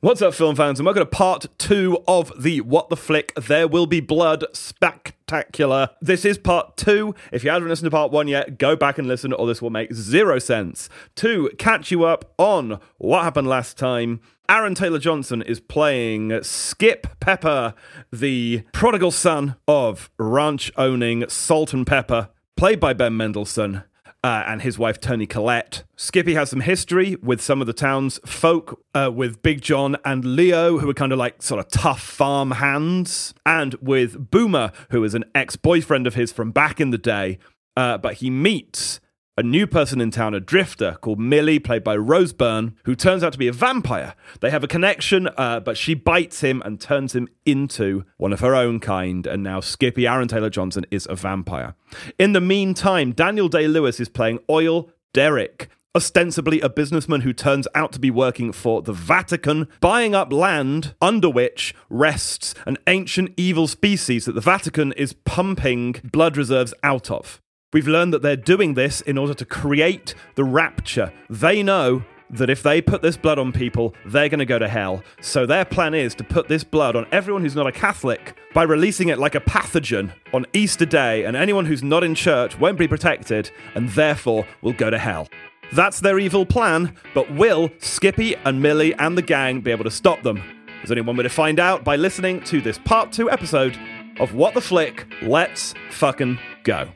[0.00, 0.78] What's up, film fans?
[0.78, 5.90] And welcome to part two of the What the Flick There Will Be Blood spectacular.
[6.00, 7.16] This is part two.
[7.32, 9.70] If you haven't listened to part one yet, go back and listen, or this will
[9.70, 10.88] make zero sense.
[11.16, 17.18] To catch you up on what happened last time, Aaron Taylor Johnson is playing Skip
[17.18, 17.74] Pepper,
[18.12, 23.82] the prodigal son of ranch owning Salt and Pepper, played by Ben Mendelsohn
[24.24, 25.84] uh, and his wife Toni Collette.
[25.96, 30.24] Skippy has some history with some of the town's folk, uh, with Big John and
[30.24, 35.04] Leo, who are kind of like sort of tough farm hands, and with Boomer, who
[35.04, 37.38] is an ex boyfriend of his from back in the day.
[37.76, 38.98] Uh, but he meets
[39.38, 43.22] a new person in town, a drifter called Milly, played by Rose Byrne, who turns
[43.22, 44.16] out to be a vampire.
[44.40, 48.40] They have a connection, uh, but she bites him and turns him into one of
[48.40, 49.28] her own kind.
[49.28, 51.76] And now Skippy Aaron Taylor Johnson is a vampire.
[52.18, 55.68] In the meantime, Daniel Day Lewis is playing Oil Derrick.
[55.94, 60.96] Ostensibly a businessman who turns out to be working for the Vatican, buying up land
[61.00, 67.08] under which rests an ancient evil species that the Vatican is pumping blood reserves out
[67.08, 67.40] of.
[67.70, 71.12] We've learned that they're doing this in order to create the rapture.
[71.28, 74.66] They know that if they put this blood on people, they're going to go to
[74.66, 75.02] hell.
[75.20, 78.62] So their plan is to put this blood on everyone who's not a Catholic by
[78.62, 82.78] releasing it like a pathogen on Easter Day, and anyone who's not in church won't
[82.78, 85.28] be protected and therefore will go to hell.
[85.74, 89.90] That's their evil plan, but will Skippy and Milly and the gang be able to
[89.90, 90.42] stop them?
[90.78, 93.78] There's only one way to find out by listening to this part two episode
[94.18, 95.06] of What the Flick.
[95.20, 96.88] Let's fucking go.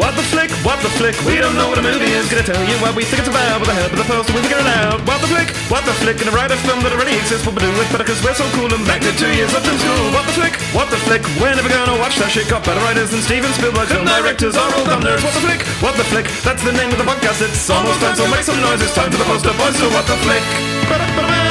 [0.00, 2.26] What the flick, what the flick, we don't know what a movie is.
[2.32, 4.40] Gonna tell you what we think it's about With the help of the poster, we
[4.42, 4.98] figure it out.
[5.06, 7.60] What the flick, what the flick Gonna write a film that already exists But we
[7.62, 10.04] do it better cause we're so cool And back to two years up from school.
[10.16, 12.48] What the flick, what the flick We're never gonna watch that shit.
[12.48, 15.94] Got better writers than Steven Spielberg Film directors are all dumb What the flick, what
[16.00, 17.44] the flick That's the name of the podcast.
[17.44, 20.08] It's almost time so make some noise It's time for the poster boys So what
[20.08, 21.43] the flick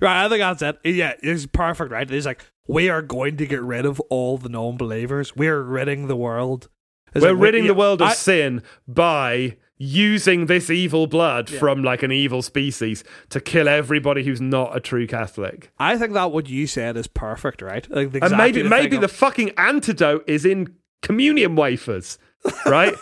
[0.00, 0.78] Right, I think that's it.
[0.84, 2.10] Yeah, it's perfect, right?
[2.10, 5.34] It's like we are going to get rid of all the non-believers.
[5.36, 6.68] We are ridding the world.
[7.14, 11.06] It's We're like, we- ridding yeah, the world of I- sin by using this evil
[11.06, 15.70] blood from like an evil species to kill everybody who's not a true Catholic.
[15.78, 17.88] I think that what you said is perfect, right?
[17.88, 22.18] Like And maybe the maybe the of- fucking antidote is in communion wafers,
[22.66, 22.92] right?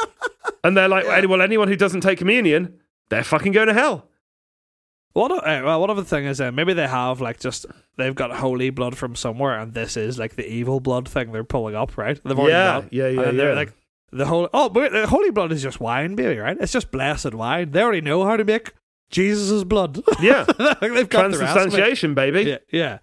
[0.64, 2.78] and they're like, well, anyone who doesn't take communion,
[3.08, 4.08] they're fucking going to hell.
[5.16, 5.32] What?
[5.32, 7.66] uh, well, what other thing is uh, maybe they have like just
[7.96, 11.44] they've got holy blood from somewhere, and this is like the evil blood thing they're
[11.44, 12.20] pulling up, right?
[12.22, 13.54] They've already Yeah, got, yeah, yeah, and they're yeah.
[13.56, 13.72] Like
[14.12, 16.56] the holy oh, but the holy blood is just wine, baby, right?
[16.60, 17.70] It's just blessed wine.
[17.70, 18.72] They already know how to make
[19.10, 20.02] Jesus' blood.
[20.20, 20.44] Yeah.
[20.80, 21.38] they've got the.
[21.38, 22.42] Transubstantiation, baby.
[22.42, 22.98] Yeah, yeah.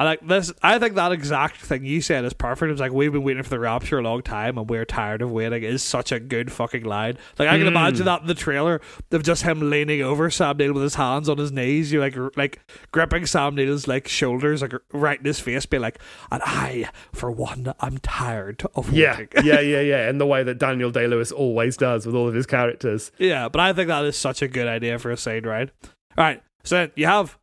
[0.00, 0.50] I like this.
[0.62, 2.72] I think that exact thing you said is perfect.
[2.72, 5.30] It's like we've been waiting for the rapture a long time, and we're tired of
[5.30, 5.62] waiting.
[5.62, 7.18] Is such a good fucking line.
[7.38, 7.72] Like I can Mm.
[7.72, 8.80] imagine that in the trailer
[9.12, 11.92] of just him leaning over Sam Neill with his hands on his knees.
[11.92, 12.60] You like like
[12.92, 15.98] gripping Sam Neill's like shoulders, like right in his face, be like,
[16.32, 19.80] "And I, for one, I'm tired of Yeah, waiting." yeah, yeah, yeah.
[19.82, 20.08] yeah.
[20.08, 23.12] And the way that Daniel Day Lewis always does with all of his characters.
[23.18, 25.68] Yeah, but I think that is such a good idea for a scene, right?
[26.16, 27.36] All right, so you have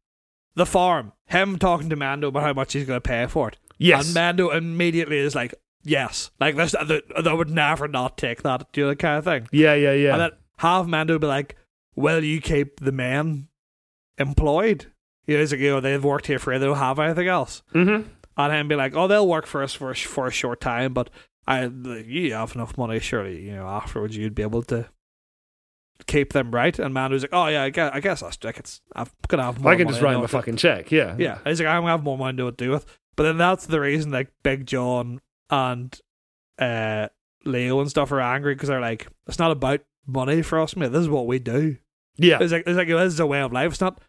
[0.57, 3.57] the farm, him talking to Mando about how much he's going to pay for it.
[3.77, 4.07] Yes.
[4.07, 5.53] And Mando immediately is like,
[5.83, 6.31] yes.
[6.39, 9.47] Like, this, I would never not take that, you know, kind of thing.
[9.51, 10.13] Yeah, yeah, yeah.
[10.13, 11.55] And then have Mando be like,
[11.95, 13.49] will you keep the men
[14.17, 14.87] employed?
[15.27, 17.61] You know, he's like, you know, they've worked here for they don't have anything else.
[17.73, 18.09] mm-hmm.
[18.35, 20.93] And him be like, oh, they'll work for us for a, for a short time,
[20.93, 21.11] but
[21.45, 24.87] I, you have enough money, surely, you know, afterwards you'd be able to
[26.05, 26.77] keep them right.
[26.77, 29.59] And Mando's like, oh yeah, I guess, I guess that's like it's I'm gonna have
[29.59, 29.71] more.
[29.71, 30.91] I can just write him a fucking check.
[30.91, 31.15] Yeah.
[31.17, 32.85] Yeah, he's like, I'm gonna have more money to do with.
[33.15, 35.99] But then that's the reason like Big John and
[36.59, 37.07] uh
[37.45, 40.91] Leo and stuff are angry because they're like, it's not about money for us, mate.
[40.91, 41.77] This is what we do.
[42.17, 42.39] Yeah.
[42.41, 43.71] It's like it's like this is a way of life.
[43.71, 44.01] It's not.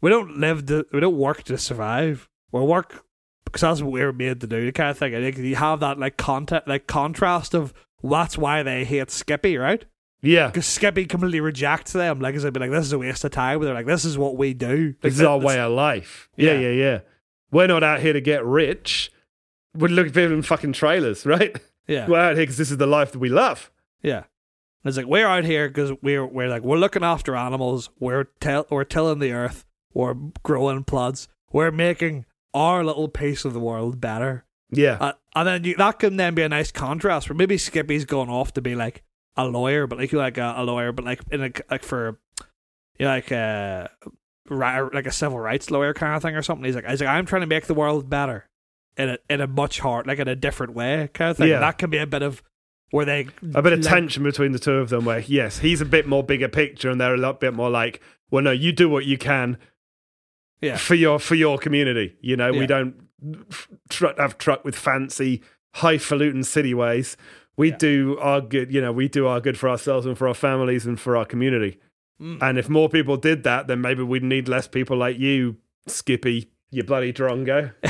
[0.00, 0.86] We don't live to.
[0.92, 2.28] We don't work to survive.
[2.52, 3.04] We work
[3.44, 4.66] because that's what we're made to do.
[4.66, 5.14] The kind of thing.
[5.14, 7.72] And like, you have that like content, like contrast of
[8.02, 9.84] that's why they hate Skippy, right?
[10.26, 10.48] Yeah.
[10.48, 12.20] Because Skippy completely rejects them.
[12.20, 13.60] Like, as be like, this is a waste of time.
[13.62, 14.88] They're like, this is what we do.
[15.02, 16.28] Like, This is our way of life.
[16.36, 16.58] Yeah, Yeah.
[16.60, 16.98] yeah, yeah.
[17.52, 19.12] We're not out here to get rich.
[19.74, 21.56] We're looking for in fucking trailers, right?
[21.86, 23.70] Yeah, We're out here because this is the life that we love.
[24.02, 24.24] yeah.
[24.84, 27.90] And it's like we're out here because we're we're like we're looking after animals.
[27.98, 29.64] We're till we're tilling the earth.
[29.92, 30.14] We're
[30.44, 31.26] growing plants.
[31.52, 32.24] We're making
[32.54, 34.44] our little piece of the world better.
[34.70, 34.96] Yeah.
[35.00, 38.28] Uh, and then you, that can then be a nice contrast where maybe Skippy's gone
[38.28, 39.02] off to be like
[39.36, 42.18] a lawyer, but like like a, a lawyer, but like in a like for
[42.98, 43.88] you know, like uh,
[44.50, 46.64] a like a civil rights lawyer kind of thing or something.
[46.64, 48.48] He's like he's like I'm trying to make the world better
[48.96, 51.48] in a in a much hard like in a different way kind of thing.
[51.48, 51.60] Yeah.
[51.60, 52.42] That can be a bit of
[52.90, 55.80] where they a bit of like- tension between the two of them where yes he's
[55.80, 58.00] a bit more bigger picture and they're a lot bit more like
[58.30, 59.58] well no you do what you can
[60.62, 60.76] Yeah.
[60.76, 62.60] for your for your community you know Yeah.
[62.60, 62.94] we don't
[63.90, 65.42] tr- have truck with fancy
[65.74, 67.16] highfalutin city ways
[67.56, 67.76] we Yeah.
[67.78, 70.86] do our good you know we do our good for ourselves and for our families
[70.86, 71.78] and for our community
[72.20, 72.40] Mm.
[72.40, 75.56] and if more people did that then maybe we'd need less people like you
[75.86, 77.74] skippy you bloody drongo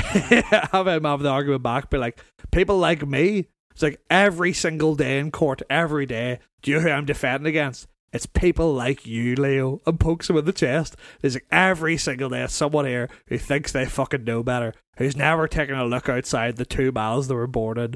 [0.72, 2.20] have him have the argument back, be like,
[2.50, 3.48] people like me.
[3.72, 6.38] It's like every single day in court, every day.
[6.62, 7.86] Do you know who I'm defending against?
[8.12, 10.96] It's people like you, Leo, and pokes him in the chest.
[11.20, 15.46] There's like every single day, someone here who thinks they fucking know better, who's never
[15.48, 17.94] taken a look outside the two miles they were born in.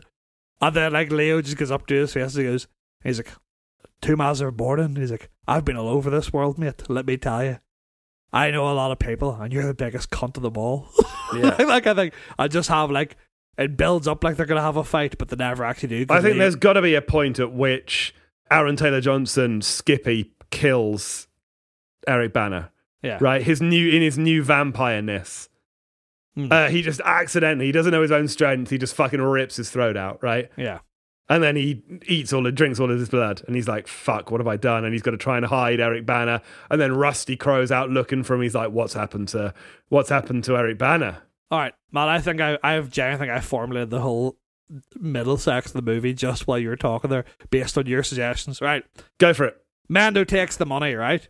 [0.61, 2.67] And then like Leo just goes up to his face and he goes,
[3.03, 3.33] he's like,
[4.03, 4.89] two miles they were.
[4.97, 6.83] He's like, I've been all over this world, mate.
[6.89, 7.59] Let me tell you.
[8.33, 10.89] I know a lot of people, and you're the biggest cunt of them all.
[11.33, 11.63] Yeah.
[11.63, 13.17] like I think I just have like
[13.57, 16.13] it builds up like they're gonna have a fight, but they never actually do.
[16.13, 18.13] I think they- there's got to be a point at which
[18.51, 21.29] Aaron Taylor Johnson, Skippy, kills
[22.09, 22.73] Eric Bana.
[23.01, 25.49] yeah Right, his new in his new vampire-ness.
[26.49, 26.53] Mm.
[26.53, 28.71] Uh, he just accidentally, he doesn't know his own strength.
[28.71, 30.51] He just fucking rips his throat out, right?
[30.57, 30.81] yeah
[31.29, 34.31] And then he eats all, it drinks all of his blood, and he's like, "Fuck,
[34.31, 36.43] what have I done?" And he's got to try and hide Eric Bana.
[36.71, 38.43] And then Rusty Crowe's out looking for him.
[38.43, 39.55] He's like, "What's happened to
[39.89, 42.09] What's happened to Eric Bana?" All right, man.
[42.09, 44.39] I think I I have genuinely think I formulated the whole
[45.01, 48.61] middle section of the movie just while you were talking there, based on your suggestions.
[48.61, 48.85] Right,
[49.19, 49.57] Go for it.
[49.89, 50.95] Mando takes the money.
[50.95, 51.29] Right.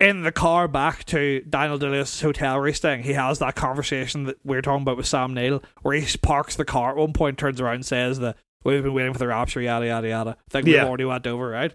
[0.00, 4.24] In the car back to Daniel Day-Lewis' hotel where he's staying, he has that conversation
[4.24, 7.12] that we were talking about with Sam Neill, where he parks the car at one
[7.12, 10.36] point, turns around and says that we've been waiting for the rapture, yada yada yada.
[10.50, 11.74] Think we've already went over, right?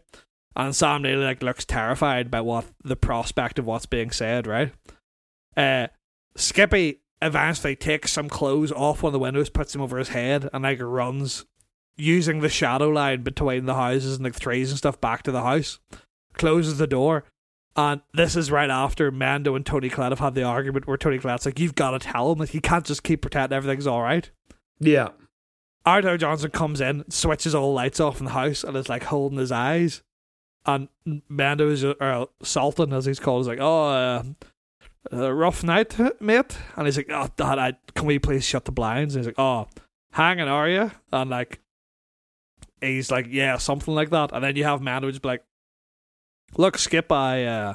[0.56, 4.72] And Sam Neill like looks terrified by what the prospect of what's being said, right?
[5.58, 5.88] Uh,
[6.38, 10.50] Skippy eventually takes some clothes off one of the windows, puts them over his head,
[10.54, 11.46] and like runs
[11.98, 15.44] using the shadow line between the houses and the trees and stuff back to the
[15.44, 15.80] house.
[16.36, 17.26] Closes the door.
[17.76, 21.18] And this is right after Mando and Toni Collette have had the argument where Toni
[21.18, 24.30] Collette's like, You've got to tell him that he can't just keep pretending everything's alright.
[24.80, 25.10] Yeah,
[25.86, 29.04] Arthur Johnson comes in, switches all the lights off in the house, and is like
[29.04, 30.02] holding his eyes.
[30.66, 30.88] And
[31.28, 34.24] Mando is, or Sultan, as he's called, is like, "Oh, uh,
[35.12, 38.72] uh, rough night, mate." And he's like, "Oh, Dad, I, can we please shut the
[38.72, 39.68] blinds?" And he's like, "Oh,
[40.14, 41.60] hanging, are you?" And like,
[42.80, 45.44] he's like, "Yeah, something like that." And then you have Mando just be like,
[46.58, 47.74] "Look, Skip, I, uh,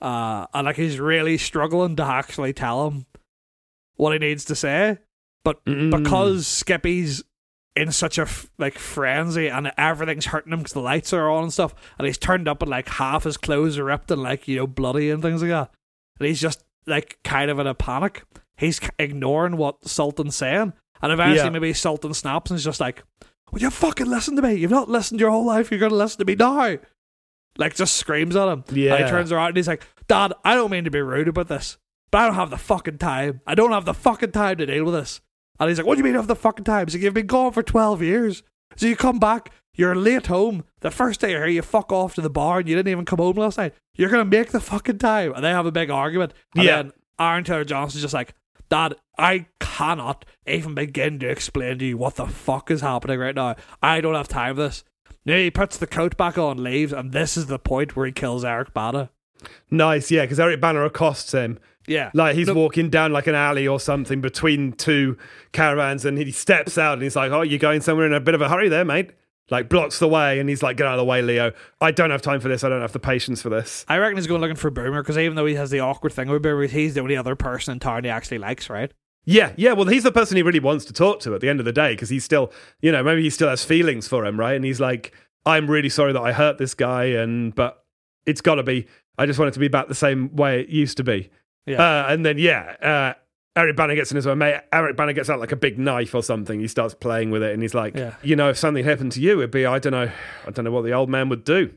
[0.00, 3.06] uh," and like he's really struggling to actually tell him
[3.96, 4.98] what he needs to say,
[5.44, 5.90] but Mm.
[5.90, 7.22] because Skippy's
[7.76, 11.44] in such a f- like frenzy and everything's hurting him because the lights are on
[11.44, 14.48] and stuff, and he's turned up and like half his clothes are ripped and like
[14.48, 15.70] you know bloody and things like that,
[16.18, 18.24] and he's just like kind of in a panic.
[18.56, 21.50] He's ignoring what Sultan's saying, and eventually Yeah.
[21.50, 23.04] maybe Sultan snaps and is just like,
[23.52, 24.54] "Would you fucking listen to me?
[24.54, 25.70] You've not listened your whole life.
[25.70, 26.78] You're gonna listen to me now."
[27.58, 28.64] Like just screams at him.
[28.72, 28.94] Yeah.
[28.94, 31.48] And he turns around and he's like, Dad, I don't mean to be rude about
[31.48, 31.76] this,
[32.10, 33.40] but I don't have the fucking time.
[33.46, 35.20] I don't have the fucking time to deal with this.
[35.58, 36.86] And he's like, What do you mean you have the fucking time?
[36.86, 38.42] He's like, You've been gone for 12 years.
[38.76, 40.64] So you come back, you're late home.
[40.80, 43.04] The first day you're here, you fuck off to the bar and you didn't even
[43.04, 43.74] come home last night.
[43.94, 45.32] You're going to make the fucking time.
[45.34, 46.32] And they have a big argument.
[46.54, 46.76] And Yeah.
[46.82, 48.34] then Aaron Taylor Johnson's just like,
[48.70, 53.34] Dad, I cannot even begin to explain to you what the fuck is happening right
[53.34, 53.56] now.
[53.82, 54.84] I don't have time for this.
[55.26, 58.12] Now he puts the coat back on, leaves, and this is the point where he
[58.12, 59.10] kills Eric Bana.
[59.70, 61.58] nice, yeah, because Eric Bana accosts him.
[61.86, 62.10] Yeah.
[62.14, 65.16] Like he's No- walking down like an alley or something between two
[65.52, 68.34] caravans, and he steps out and he's like, "Oh, you're going somewhere in a bit
[68.34, 69.10] of a hurry there, mate."
[69.50, 71.52] Like blocks the way, and he's like, "Get out of the way, Leo.
[71.80, 72.62] I don't have time for this.
[72.62, 75.18] I don't have the patience for this." I reckon he's going looking for Boomer because
[75.18, 77.80] even though he has the awkward thing with Boomer, he's the only other person in
[77.80, 78.92] town he actually likes, right?
[79.24, 79.72] Yeah, yeah.
[79.74, 81.72] Well, he's the person he really wants to talk to at the end of the
[81.72, 82.50] day because he's still,
[82.80, 84.54] you know, maybe he still has feelings for him, right?
[84.54, 85.12] And he's like,
[85.44, 87.84] "I'm really sorry that I hurt this guy, and but
[88.26, 88.86] it's got to be.
[89.18, 91.30] I just want it to be back the same way it used to be."
[91.66, 91.82] Yeah.
[91.82, 93.14] Uh, and then yeah, uh,
[93.56, 94.34] Eric Bana gets in his way.
[94.34, 96.58] Mate, Eric Bana gets out like a big knife or something.
[96.58, 98.14] He starts playing with it, and he's like, Yeah.
[98.22, 100.10] "You know, if something happened to you, it'd be I don't know,
[100.46, 101.72] I don't know what the old man would do."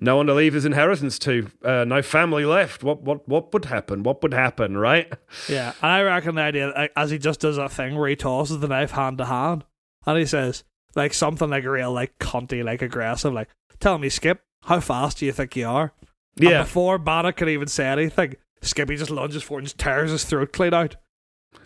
[0.00, 2.84] No one to leave his inheritance to, uh, no family left.
[2.84, 4.04] What, what, what would happen?
[4.04, 5.12] What would happen, right?
[5.48, 5.72] Yeah.
[5.82, 8.68] And I reckon the idea, as he just does that thing where he tosses the
[8.68, 9.64] knife hand to hand,
[10.06, 10.62] and he says,
[10.94, 13.48] like, something like real, like, cunty, like, aggressive, like,
[13.80, 15.92] tell me, Skip, how fast do you think you are?
[16.36, 20.10] And Yeah, before Bannock can even say anything, Skippy just lunges forward and just tears
[20.12, 20.96] his throat clean out.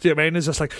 [0.01, 0.37] Do you know I mean?
[0.37, 0.73] It's just like,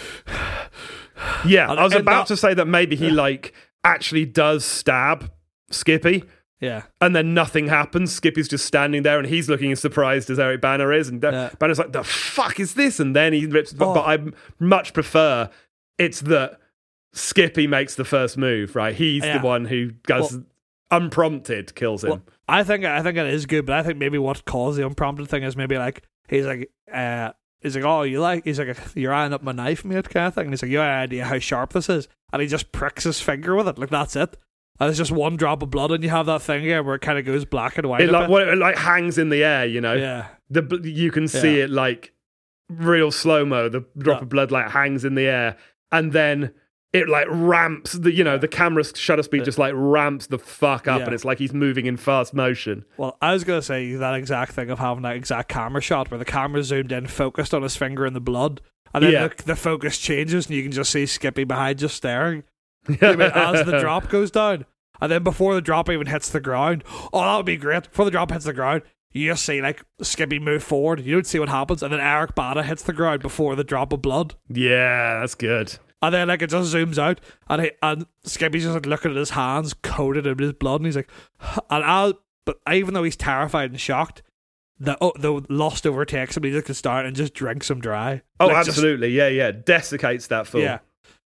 [1.45, 3.15] Yeah, And- I was about that- to say that maybe he Yeah.
[3.15, 3.53] like
[3.85, 5.31] actually does stab
[5.71, 6.25] Skippy,
[6.63, 6.85] yeah.
[7.03, 8.11] and then nothing happens.
[8.13, 11.31] Skippy's just standing there, and he's looking as surprised as Eric Bana is, and uh,
[11.31, 11.51] Yeah.
[11.59, 13.75] Bana's like, "The fuck is this?" And then he rips.
[13.75, 13.95] But, Oh.
[13.95, 14.19] but I
[14.59, 15.51] much prefer
[15.99, 16.59] it's that
[17.13, 18.95] Skippy makes the first move, right?
[18.95, 19.39] He's Yeah.
[19.39, 20.39] the one who goes
[20.91, 22.11] unprompted, kills him.
[22.11, 24.87] Well, I think I think it is good, but I think maybe what caused the
[24.87, 28.77] unprompted thing is maybe like he's like uh he's like oh you like he's like
[28.95, 30.45] you're eyeing up my knife mate kind of thing.
[30.47, 33.05] And he's like you have any idea how sharp this is, and he just pricks
[33.05, 34.37] his finger with it like that's it.
[34.83, 37.03] And it's just one drop of blood, and you have that thing here where it
[37.03, 38.01] kind of goes black and white.
[38.01, 39.95] it like well, it like hangs in the air, you know.
[39.95, 41.65] yeah, The you can see Yeah.
[41.65, 42.13] it like
[42.69, 43.69] real slow mo.
[43.69, 44.23] The drop Yeah.
[44.23, 45.57] of blood like hangs in the air,
[45.93, 46.53] and then
[46.93, 47.93] it like ramps.
[47.93, 51.05] The you know the camera shutter speed just like ramps the fuck up, Yeah.
[51.05, 52.85] and it's like he's moving in fast motion.
[52.97, 56.19] Well, I was gonna say that exact thing of having that exact camera shot where
[56.19, 58.61] the camera zoomed in, focused on his finger in the blood,
[58.93, 59.29] and then Yeah.
[59.29, 62.43] the, the focus changes and you can just see Skippy behind just staring.
[63.01, 64.65] I mean, as the drop goes down,
[65.03, 66.83] and then before the drop even hits the ground,
[67.13, 67.91] oh, that would be great.
[67.91, 68.83] Before the drop hits the ground,
[69.13, 71.01] you just see like Skippy move forward.
[71.01, 73.93] You don't see what happens, and then Eric Bana hits the ground before the drop
[73.93, 74.35] of blood.
[74.49, 75.77] Yeah, that's good.
[76.01, 79.17] And then like it just zooms out, and he, and Skippy's just like looking at
[79.19, 81.11] his hands coated in his blood, and he's like,
[81.71, 82.13] and I,
[82.47, 84.23] but even though he's terrified and shocked,
[84.81, 86.43] the oh, the lust overtakes him.
[86.45, 88.23] He just can start and just drinks him dry.
[88.41, 89.11] Oh, Like, just- absolutely.
[89.11, 89.51] yeah, yeah.
[89.53, 90.63] Desiccates that fool.
[90.63, 90.79] yeah.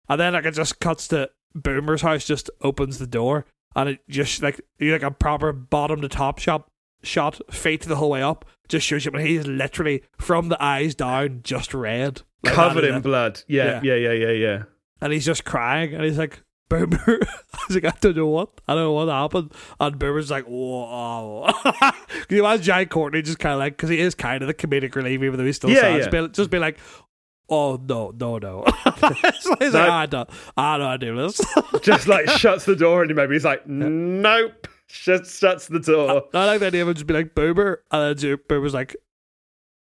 [0.09, 3.99] And then like it just cuts to Boomer's house, just opens the door, and it
[4.09, 6.69] just like you like a proper bottom to top shot
[7.03, 10.95] shot, feet the whole way up, just shows you, but he's literally from the eyes
[10.95, 13.03] down, just red, Like, Covered in it.
[13.03, 13.41] blood.
[13.47, 14.63] Yeah, yeah, yeah, yeah, yeah.
[15.01, 16.41] and he's just crying, and he's like.
[16.67, 16.97] Boomer,
[17.67, 21.47] he's like, I don't know what, I don't know what happened, and Boomer's like, whoa.
[21.63, 21.93] Can
[22.31, 24.95] you imagine Jai Courtney just kind of like, because he is kind of the comedic
[24.95, 25.97] relief, even though he's still Yeah, sad, yeah.
[25.99, 26.79] Just, be, just be like,
[27.49, 28.63] oh no, no, no.
[28.85, 29.89] he's like, No.
[29.91, 31.39] I don't, I don't do this.
[31.81, 34.67] Just like shuts the door, and maybe he's like, nope.
[34.87, 36.23] Just shuts the door.
[36.33, 38.95] I like the idea of it just be like Boomer, and then Boomer's like,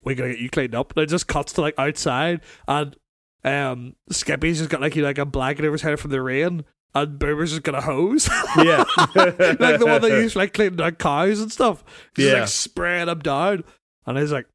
[0.05, 2.97] we're gonna get you cleaned up." And it just cuts to like outside, and
[3.45, 6.65] um, Skippy's just got like you like a blanket over his head from the rain,
[6.95, 8.29] and Boomer's just got a hose,
[8.59, 8.85] yeah.
[9.17, 9.37] like
[9.81, 11.83] the one they use for like cleaning out cows and stuff.
[12.15, 12.39] Just Yeah.
[12.41, 13.65] like spraying them down,
[14.07, 14.47] and he's like,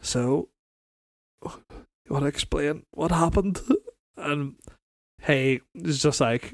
[0.00, 0.48] "So,
[2.10, 3.60] want to explain what happened?"
[4.16, 4.56] And
[5.22, 6.52] hey, it's just like.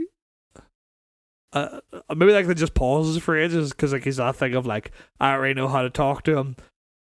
[1.53, 1.81] Uh,
[2.15, 5.33] maybe like they just pauses for ages because like he's that thing of like I
[5.33, 6.57] already know how to talk to him.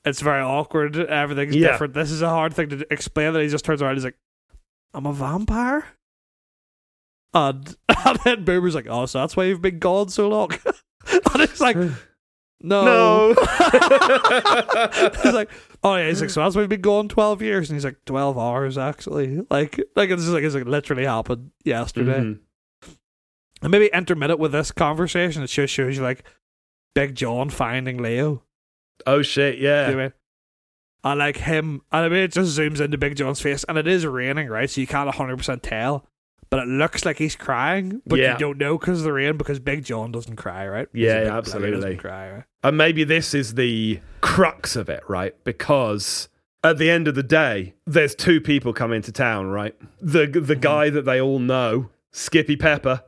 [0.04, 0.96] It's very awkward.
[0.96, 1.72] Everything's Yeah.
[1.72, 1.92] different.
[1.94, 3.32] This is a hard thing to explain.
[3.32, 3.90] That he just turns around.
[3.90, 4.16] and He's like,
[4.94, 5.86] "I'm a vampire,"
[7.34, 7.76] and,
[8.06, 10.52] and then Boomer's like, "Oh, so that's why you've been gone so long."
[11.34, 11.76] and it's like,
[12.60, 13.34] "No." No.
[15.22, 15.50] he's like,
[15.82, 18.04] "Oh yeah." He's like, "So that's why you've been going twelve years," and he's like,
[18.06, 22.20] 12 hours actually." Like, like it's just like it's like literally happened yesterday.
[22.20, 22.38] Mhm.
[23.62, 26.22] And maybe intermittent with this conversation, it just shows you like
[26.94, 28.42] Big John finding Leo.
[29.06, 29.86] Oh shit, Do you yeah.
[29.88, 30.12] know I mean?
[31.04, 33.86] And like him, and I mean, it just zooms into Big John's face, and it
[33.86, 34.68] is raining, right?
[34.68, 36.06] So you can't 100% tell,
[36.50, 38.32] but it looks like he's crying, but Yeah.
[38.32, 40.88] you don't know because of the rain, because Big John doesn't cry, right?
[40.92, 41.96] He's Yeah, a big yeah, bloke, he doesn't absolutely.
[41.96, 42.44] cry, right?
[42.64, 45.34] And maybe this is the crux of it, right?
[45.44, 46.28] Because
[46.64, 49.74] at the end of the day, there's two people coming to town, right?
[50.00, 50.60] The the Mm-hmm.
[50.60, 53.02] guy that they all know, Skippy Pepper,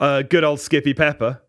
[0.00, 1.40] uh, good old Skippy Pepper,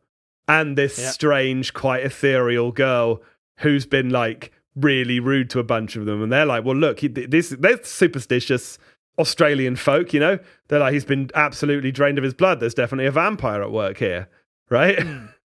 [0.48, 3.22] and this strange, quite ethereal girl
[3.60, 7.02] who's been like really rude to a bunch of them, and they're like, "Well, look,
[7.02, 8.78] he, this they're superstitious."
[9.20, 12.60] Australian folk, you know, they're like, he's been absolutely drained of his blood.
[12.60, 14.30] There's definitely a vampire at work here,
[14.70, 15.02] right?
[15.02, 15.26] Hmm.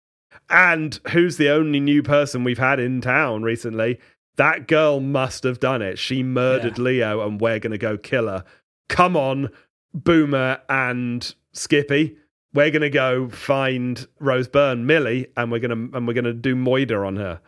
[0.51, 3.99] And who's the only new person we've had in town recently?
[4.37, 5.99] That girl must have done it.
[5.99, 8.45] She murdered Leo, and we're going to go kill her.
[8.89, 9.49] Come on,
[9.95, 12.19] Boomer and Skippy.
[12.53, 16.25] We're going to go find Rose Byrne, Milly, and we're going to and we're going
[16.25, 17.41] to do moider on her.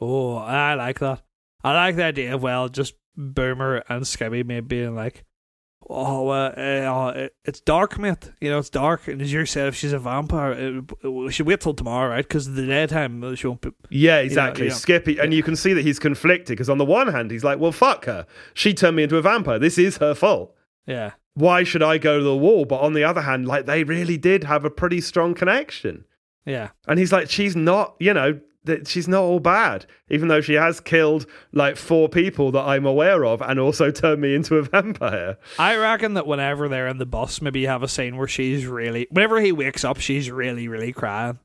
[0.00, 1.22] Oh, I like that.
[1.62, 5.24] I like the idea of, well, just Boomer and Skippy maybe being like,
[5.90, 8.30] oh, uh, uh, it's dark, mate.
[8.40, 9.08] You know, it's dark.
[9.08, 12.26] And as you said, if she's a vampire, it, we should wait till tomorrow, right?
[12.26, 13.70] Because the daytime, uh, she won't be.
[13.90, 14.66] Yeah, exactly.
[14.68, 14.72] yeah.
[14.72, 17.58] Skippy, and you can see that he's conflicted because on the one hand, he's like,
[17.58, 18.26] "Well, fuck her.
[18.54, 19.58] She turned me into a vampire.
[19.58, 20.54] This is her fault."
[20.86, 21.12] Yeah.
[21.34, 22.64] why should I go to the wall?
[22.64, 26.04] But on the other hand, like they really did have a pretty strong connection.
[26.44, 26.70] Yeah.
[26.88, 30.54] And he's like, she's not, you know, that she's not all bad, even though she
[30.54, 34.62] has killed like four people that I'm aware of and also turned me into a
[34.62, 35.38] vampire.
[35.58, 38.66] I reckon that whenever they're in the bus, maybe you have a scene where she's
[38.66, 41.38] really, whenever he wakes up, she's really, really crying.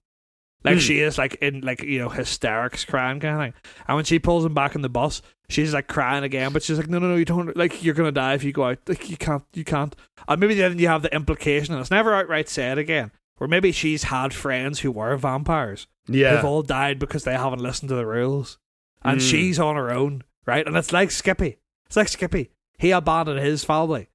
[0.64, 0.80] Like Hmm.
[0.80, 3.72] she is like in like you know hysterics crying kind of thing.
[3.88, 6.78] And when she pulls him back in the bus, she's like crying again, but she's
[6.80, 8.80] like, no, no, no, you don't like you're gonna die if you go out.
[8.88, 9.96] Like you can't, you can't.
[10.28, 13.72] And maybe then you have the implication, and it's never outright said again, where maybe
[13.72, 16.36] she's had friends who were vampires Yeah.
[16.36, 18.58] They've all died because they haven't listened to the rules,
[19.04, 19.30] and Mm.
[19.30, 20.66] she's on her own, right?
[20.68, 21.58] And it's like Skippy.
[21.88, 22.52] It's like Skippy.
[22.78, 24.10] He abandoned his family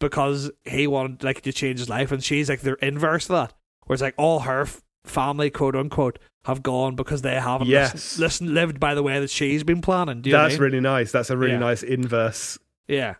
[0.00, 3.54] because he wanted like to change his life, and she's like the inverse of that,
[3.86, 7.92] where it's like all her f- family, quote unquote, have gone because they haven't Yes.
[7.94, 10.20] listened, listened, lived by the way that she's been planning.
[10.20, 10.64] Do you know what I That's mean?
[10.70, 11.10] really nice.
[11.12, 11.58] That's a really Yeah.
[11.58, 12.58] nice inverse.
[12.86, 13.14] Yeah.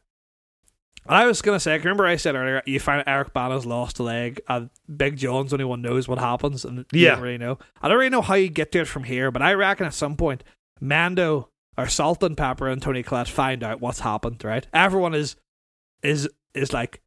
[1.06, 4.02] I was gonna say, I remember I said earlier, you find Eric Bana's lost a
[4.02, 7.10] leg, and Big John's only one knows what happens, and you Yeah.
[7.16, 7.58] don't really know.
[7.82, 9.94] I don't really know how you get to it from here, but I reckon at
[9.94, 10.42] some point,
[10.80, 14.42] Mando or Salt and Pepper and Toni Collette find out what's happened.
[14.44, 14.66] Right?
[14.72, 15.36] Everyone is
[16.02, 17.02] is is like,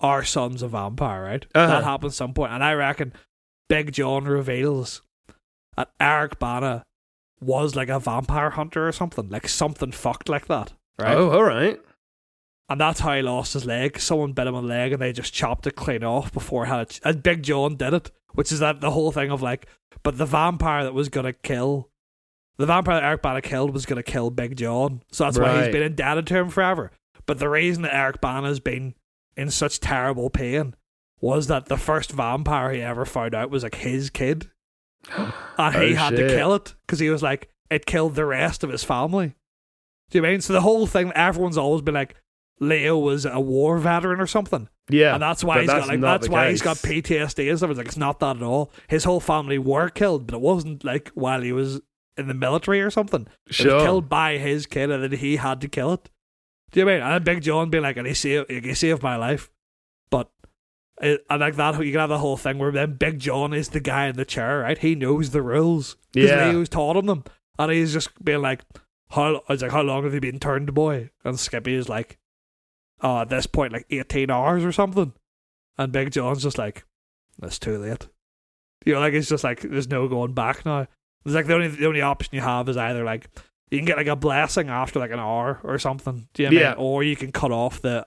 [0.00, 1.46] our son's a vampire, right?
[1.54, 1.66] Uh-huh.
[1.66, 3.12] That happens at some point, and I reckon
[3.68, 5.02] Big John reveals
[5.76, 6.82] that Eric Bana
[7.40, 11.16] was like a vampire hunter or something, like something fucked like that, right?
[11.16, 11.80] Oh, all right.
[12.70, 13.98] And that's how he lost his leg.
[13.98, 16.70] Someone bit him on the leg and they just chopped it clean off before he
[16.70, 17.00] had it.
[17.04, 19.66] And Big John did it, which is that the whole thing of like,
[20.02, 21.90] but the vampire that was going to kill,
[22.58, 25.02] the vampire that Eric Bana killed was going to kill Big John.
[25.10, 26.92] So that's why he's been indebted to him forever.
[27.26, 28.94] But the reason that Eric Bana's been
[29.36, 30.74] in such terrible pain
[31.20, 34.48] was that the first vampire he ever found out was like his kid.
[35.58, 38.62] And he Oh, had to kill it because he was like, it killed the rest
[38.64, 39.34] of his family.
[40.10, 40.40] Do you mean?
[40.40, 42.14] So the whole thing, everyone's always been like,
[42.60, 44.68] Leo was a war veteran or something.
[44.90, 45.14] Yeah.
[45.14, 46.76] and that's why he's got like that's why he's got.
[46.76, 47.70] PTSD and stuff.
[47.70, 48.72] It's like it's not that at all.
[48.88, 51.80] His whole family were killed, but it wasn't like while he was
[52.16, 53.26] in the military or something.
[53.46, 53.74] It Sure.
[53.76, 56.10] was killed by his kid, and then he had to kill it.
[56.72, 57.02] Do you know I mean?
[57.06, 59.50] And Big John being like, "And he saved, he saved my life,"
[60.10, 60.30] but
[61.00, 63.68] eh, and like that, you can have the whole thing where then Big John is
[63.70, 64.76] the guy in the chair, right?
[64.78, 66.48] He knows the rules because Yeah.
[66.50, 67.24] Leo's taught him them,
[67.58, 68.62] and he's just being like,
[69.10, 72.18] "How?" I was like, "How long have you been turned boy?" And Skippy is like,
[73.02, 75.12] "Oh, at this point, like eighteen hours or something."
[75.78, 76.84] And Big John's just like,
[77.38, 78.08] "That's too late."
[78.84, 80.86] You know, like it's just like there's no going back now.
[81.24, 83.28] It's like the only the only option you have is either like
[83.70, 86.26] you can get like a blessing after like an hour or something.
[86.34, 86.74] Do you know what I Yeah.
[86.76, 86.78] mean?
[86.84, 88.06] Or you can cut off the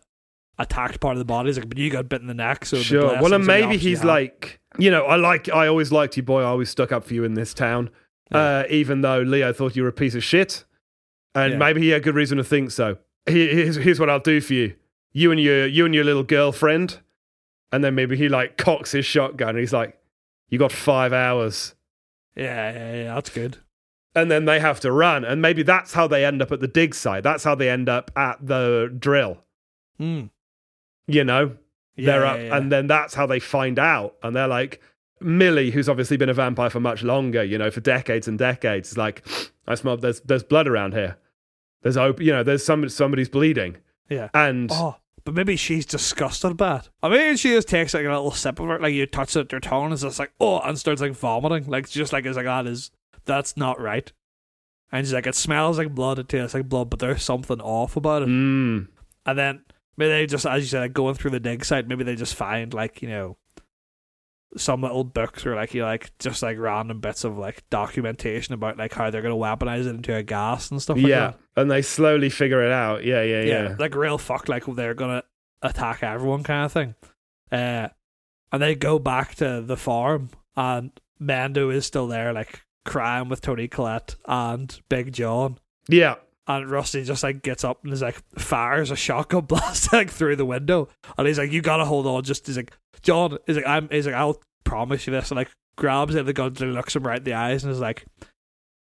[0.60, 1.50] attacked part of the body.
[1.50, 3.20] It's like, but you got bit in the neck, so sure.
[3.22, 6.24] Well, and maybe option you he's like, you know, I like, I always liked you,
[6.24, 6.42] boy.
[6.42, 7.90] I always stuck up for you in this town,
[8.32, 8.38] Yeah.
[8.38, 10.64] uh, even though Leo thought you were a piece of shit,
[11.34, 11.58] and Yeah.
[11.60, 12.98] maybe he had good reason to think so.
[13.26, 14.76] Here's, here's what I'll do for you:
[15.14, 17.00] you and your, you and your little girlfriend,
[17.72, 19.50] and then maybe he like cocks his shotgun.
[19.50, 19.98] And he's like,
[20.50, 21.76] "You got five hours."
[22.36, 23.58] yeah, yeah, yeah, that's good.
[24.16, 26.68] and then they have to run and maybe that's how they end up at the
[26.68, 29.38] dig site that's how they end up at the drill
[30.00, 30.30] Mm.
[31.08, 31.58] you know
[31.96, 32.58] Yeah, they're yeah, up yeah.
[32.58, 34.82] and then that's how they find out and they're like
[35.22, 38.92] milly who's obviously been a vampire for much longer you know for decades and decades
[38.92, 39.24] is like
[39.68, 41.18] i smell there's there's blood around here
[41.84, 43.78] there's op- you know there's some somebody's bleeding
[44.10, 44.30] yeah.
[44.34, 46.90] and Oh, but maybe she's disgusted by it.
[47.02, 49.40] I mean, she just takes like a little sip of it, like you touch it
[49.40, 51.68] with your tongue, and it's just like, oh, and starts like vomiting.
[51.68, 52.92] Like, just like, it's like, that is,
[53.26, 54.12] that's not right.
[54.92, 57.96] And she's like, it smells like blood, it tastes like blood, but there's something off
[57.96, 58.28] about it.
[58.28, 58.88] mm,
[59.26, 59.64] And then
[59.98, 62.36] maybe they just, as you said, like going through the dig site, maybe they just
[62.36, 63.38] find like, you know,
[64.58, 68.78] some little books or like, you like just like random bits of like documentation about
[68.78, 71.62] like how they're to weaponize it into a gas and stuff like yeah that.
[71.62, 75.24] and they slowly figure it out yeah yeah yeah, like real fuck, like they're gonna
[75.62, 76.96] attack everyone kind of thing.
[77.52, 77.88] Uh,
[78.52, 83.42] and they go back to the farm, and Mando is still there, like crying with
[83.42, 85.58] Toni Collette and Big John.
[85.88, 90.10] yeah And Rusty just like gets up and is like fires a shotgun blast like
[90.10, 93.56] through the window, and he's like, "You gotta hold on." Just he's like, John is
[93.56, 96.74] like, "I'm," he's like, "I'll promise you this," and like grabs it the gun and
[96.74, 98.06] looks him right in the eyes and is like.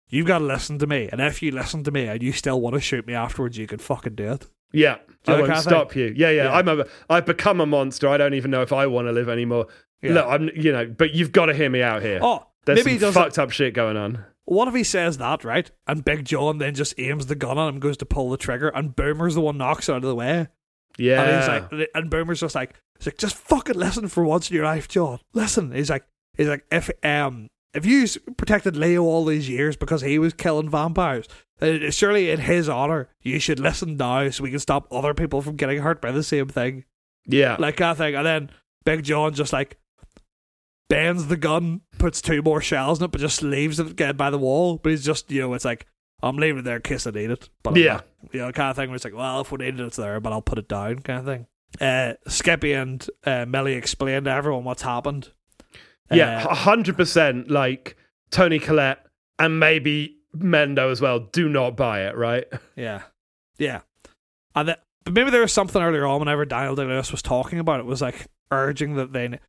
[0.09, 2.61] You've got to listen to me, and if you listen to me and you still
[2.61, 4.47] want to shoot me afterwards, you can fucking do it.
[4.71, 6.13] yeah Do I won't kind of stop you.
[6.15, 6.53] Yeah, yeah, Yeah.
[6.53, 6.85] I'm a.
[7.09, 8.07] I've become a monster.
[8.07, 9.67] I don't even know if I want to live anymore.
[10.01, 10.13] Yeah.
[10.13, 10.49] Look, I'm.
[10.55, 12.19] You know, but you've got to hear me out here.
[12.21, 14.23] Oh, There's maybe some fucked up shit going on.
[14.47, 15.69] What if he says that, right?
[15.87, 18.69] And Big John then just aims the gun at him, goes to pull the trigger,
[18.69, 20.47] and Boomer's the one knocks out of the way.
[20.97, 21.21] Yeah.
[21.21, 24.55] And he's like, and Boomer's just like, he's like, just fucking listen for once in
[24.55, 25.19] your life, John.
[25.33, 25.73] Listen.
[25.73, 26.05] He's like,
[26.37, 28.07] he's like, if um, if you
[28.37, 31.27] protected Leo all these years because he was killing vampires,
[31.59, 35.41] then surely in his honor you should listen now so we can stop other people
[35.41, 36.85] from getting hurt by the same thing,
[37.25, 37.57] yeah.
[37.59, 38.15] like that thing.
[38.15, 38.49] And then
[38.85, 39.77] Big John just like
[40.89, 44.29] bends the gun, puts two more shells in it, but just leaves it again by
[44.29, 44.77] the wall.
[44.77, 45.85] But he's just, you know, it's like,
[46.23, 47.49] I'm leaving it there in case I need it.
[47.63, 48.01] But I'm Yeah.
[48.31, 50.19] you know, kind of thing where it's like, well, if we need it, it's there,
[50.19, 51.47] but I'll put it down, kind of thing.
[51.81, 55.31] Uh, Skippy and uh, Milly explain to everyone what's happened.
[56.11, 56.45] yeah.
[56.47, 57.51] Uh, hundred percent.
[57.51, 57.97] Like
[58.31, 59.05] Toni Collette
[59.37, 61.19] and maybe Mendo as well.
[61.19, 62.15] Do not buy it.
[62.15, 62.45] Right.
[62.75, 63.01] yeah,
[63.57, 63.81] yeah.
[64.55, 67.59] And that, but maybe there was something earlier on whenever Daniel Day Lewis was talking
[67.59, 69.39] about it, was like urging that they.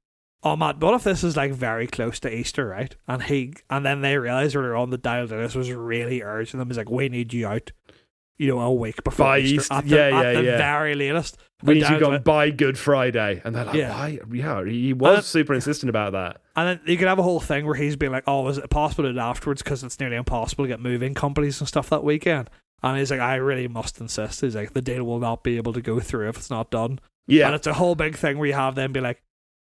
[0.42, 2.94] Oh Matt, what if this is like very close to Easter, right?
[3.08, 6.58] And he and then they realized earlier on that Daniel Day Lewis was really urging
[6.58, 6.68] them.
[6.68, 7.72] He's like, "We need you out,
[8.38, 10.56] you know, a week before By Easter, Easter, at the, yeah, at yeah, the yeah.
[10.58, 13.42] very latest." we need you gone by Good Friday.
[13.44, 13.90] And they're like, Yeah.
[13.90, 14.20] why?
[14.32, 16.40] Yeah, he was Uh, super insistent about that.
[16.54, 18.70] And then you could have a whole thing where he's being like, "Oh, is it
[18.70, 19.60] possible to do it afterwards?
[19.60, 22.48] Because it's nearly impossible to get moving companies and stuff that weekend."
[22.80, 25.72] And he's like, "I really must insist." He's like, "The deal will not be able
[25.72, 27.46] to go through if it's not done." Yeah.
[27.46, 29.20] And it's a whole big thing where you have them be like,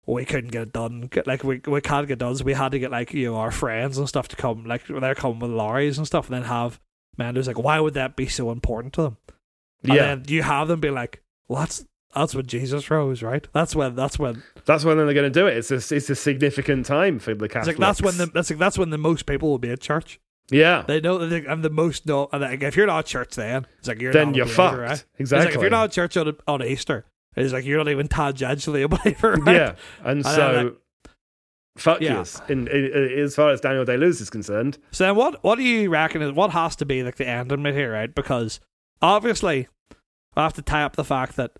[0.05, 1.07] "We couldn't get it done.
[1.11, 3.31] Get- Like we we can't get it done, so we had to get like you
[3.31, 4.65] know our friends and stuff to come.
[4.65, 6.79] Like they're coming with lorries and stuff, and then have
[7.17, 9.17] Mando's like, why would that be so important to them?
[9.83, 10.05] And Yeah.
[10.15, 11.85] then you have them be like, well, that's
[12.15, 13.47] that's when Jesus rose, right?
[13.53, 15.57] That's when that's when That's when they're going to do it.
[15.57, 17.79] It's a, it's a significant time for the it's Catholics.
[17.79, 20.19] like that's when the that's like that's when the most people will be at church.
[20.51, 20.83] Yeah.
[20.87, 23.87] They know that and the most and like, if you're not at church then it's
[23.87, 24.77] like you're Then not you're believer, fucked.
[24.77, 24.91] Right?
[24.91, 25.45] It's Exactly.
[25.47, 27.05] like if you're not at church on on Easter,
[27.35, 29.33] it's like you're not even tangentially a believer.
[29.41, 29.55] Right?
[29.55, 29.75] Yeah.
[30.03, 30.75] And then, so,
[31.77, 32.15] fuck Yeah.
[32.19, 32.41] yes.
[32.49, 34.77] In, in, in- as far as Daniel Day Lewis is concerned.
[34.91, 37.51] So then what what do you reckon is what has to be like the end
[37.51, 38.13] of it here, right?
[38.13, 38.59] Because
[39.01, 39.67] obviously
[40.35, 41.51] I have to tie up the fact that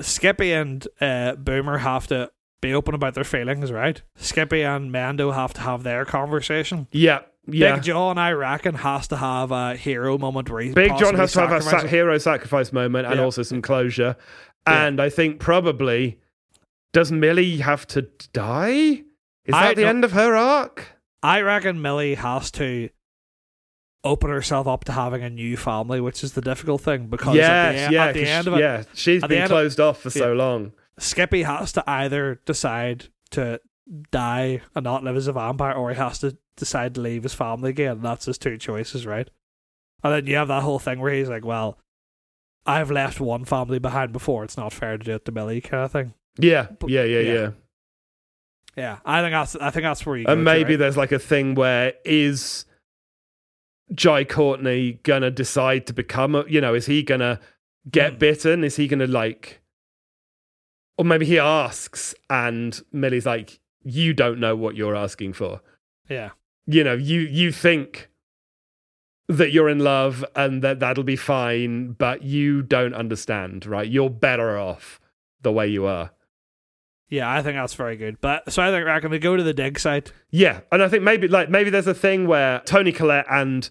[0.00, 4.02] Skippy and uh, Boomer have to be open about their feelings, right?
[4.16, 6.86] Skippy and Mando have to have their conversation.
[6.92, 7.20] Yeah.
[7.48, 7.74] Yeah.
[7.76, 11.32] Big John, I reckon, has to have a hero moment where he Big John has
[11.34, 13.22] to have a sa- hero sacrifice moment and Yeah.
[13.24, 14.16] also some closure.
[14.66, 14.86] Yeah.
[14.86, 16.18] And I think probably
[16.92, 19.02] does Milly have to die?
[19.44, 20.86] Is I that the end of her arc?
[21.22, 22.88] I reckon Milly has to
[24.04, 27.72] open herself up to having a new family, which is the difficult thing because at
[27.88, 30.10] the, yeah, at the end of it, yeah, she's been end of- closed off for
[30.10, 30.72] so long.
[30.98, 33.60] Skippy has to either decide to
[34.10, 37.34] die and not live as a vampire, or he has to decide to leave his
[37.34, 38.00] family again.
[38.02, 39.28] That's his two choices, right?
[40.02, 41.78] And then you have that whole thing where he's like, "Well,
[42.66, 44.44] I've left one family behind before.
[44.44, 46.14] It's not fair to do it to Milly," kind of thing.
[46.38, 47.32] Yeah, yeah, yeah, Yeah.
[47.32, 47.50] yeah.
[48.76, 50.26] Yeah, I think that's I think that's where you.
[50.26, 50.78] Go And to, maybe right?
[50.80, 52.66] there's like a thing where is
[53.94, 57.40] Jai Courtney gonna decide to become a, you know, is he gonna
[57.90, 58.18] get Mm.
[58.18, 58.64] bitten?
[58.64, 59.62] Is he gonna like,
[60.98, 65.60] or maybe he asks and Milly's like, you don't know what you're asking for.
[66.08, 66.30] yeah,
[66.66, 68.10] You know, you you think
[69.28, 73.88] that you're in love and that that'll be fine, but you don't understand, right?
[73.88, 75.00] You're better off
[75.42, 76.10] the way you are.
[77.08, 77.30] yeah.
[77.32, 78.20] I think that's very good.
[78.20, 80.12] But so I think reckon we go to the dig site.
[80.30, 83.68] Yeah, and I think maybe like maybe there's a thing where Toni Collette and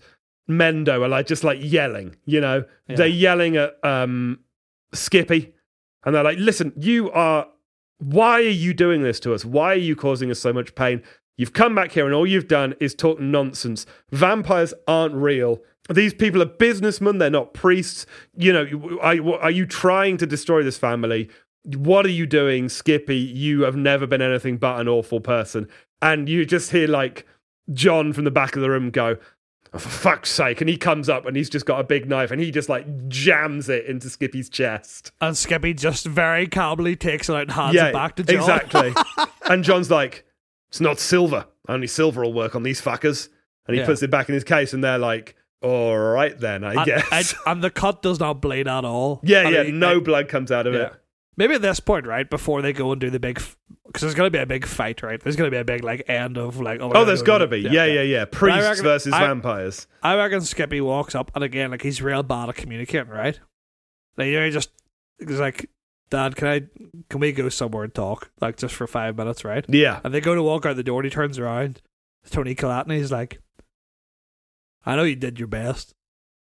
[0.49, 2.95] Mendo are like just like yelling, you know, Yeah.
[2.97, 4.39] they're yelling at um
[4.93, 5.53] Skippy,
[6.05, 7.47] and they're like, "Listen, you are.
[7.99, 9.45] Why are you doing this to us?
[9.45, 11.01] Why are you causing us so much pain?
[11.37, 13.85] You've come back here, and all you've done is talk nonsense.
[14.11, 18.07] Vampires aren't real." These people are businessmen, they're not priests.
[18.35, 21.29] You know, are, are you trying to destroy this family?
[21.63, 23.17] What are you doing, Skippy?
[23.17, 25.67] You have never been anything but an awful person
[26.01, 27.25] and you just hear like
[27.73, 29.17] John from the back of the room go,
[29.73, 30.61] oh, for fuck's sake.
[30.61, 33.07] And he comes up and he's just got a big knife and he just like
[33.07, 35.11] jams it into Skippy's chest.
[35.21, 38.35] And Skippy just very calmly takes it out and hands it back to John.
[38.37, 38.93] Exactly.
[39.49, 40.25] and John's like,
[40.69, 41.45] it's not silver.
[41.67, 43.29] Only silver will work on these fuckers.
[43.67, 43.87] And he Yeah.
[43.87, 47.07] puts it back in his case and they're like, all right then, I and, guess.
[47.11, 49.19] and, and the cut does not bleed at all.
[49.23, 50.81] yeah, And yeah, it- no it- blood comes out of yeah.
[50.87, 50.93] it.
[51.37, 53.41] Maybe at this point, right before they go and do the big,
[53.85, 55.19] because there's going to be a big fight, right?
[55.21, 56.79] There's going to be a big like end of like.
[56.79, 57.59] Oh, Oh, gonna there's go got to be.
[57.59, 58.25] Yeah, yeah, yeah.
[58.25, 59.87] Priests reckon- versus I- vampires.
[60.01, 63.37] I reckon Skippy walks up and again, like he's real bad at communicating, right?
[64.17, 64.69] Like you know, he just
[65.19, 65.69] he's like,
[66.09, 66.61] Dad, can I
[67.09, 69.65] can we go somewhere and talk, like just for five minutes, right?
[69.67, 69.99] Yeah.
[70.05, 71.81] And they go to walk out the door and he turns around.
[72.29, 73.39] Toni Collette and he's like,
[74.85, 75.93] I know you did your best.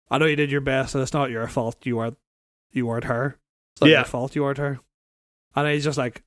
[0.09, 2.17] I know you did your best and it's not your fault you weren't
[2.71, 3.38] you weren't her.
[3.79, 3.97] It's not Yeah.
[3.99, 4.79] your fault you weren't her.
[5.55, 6.23] And he's just like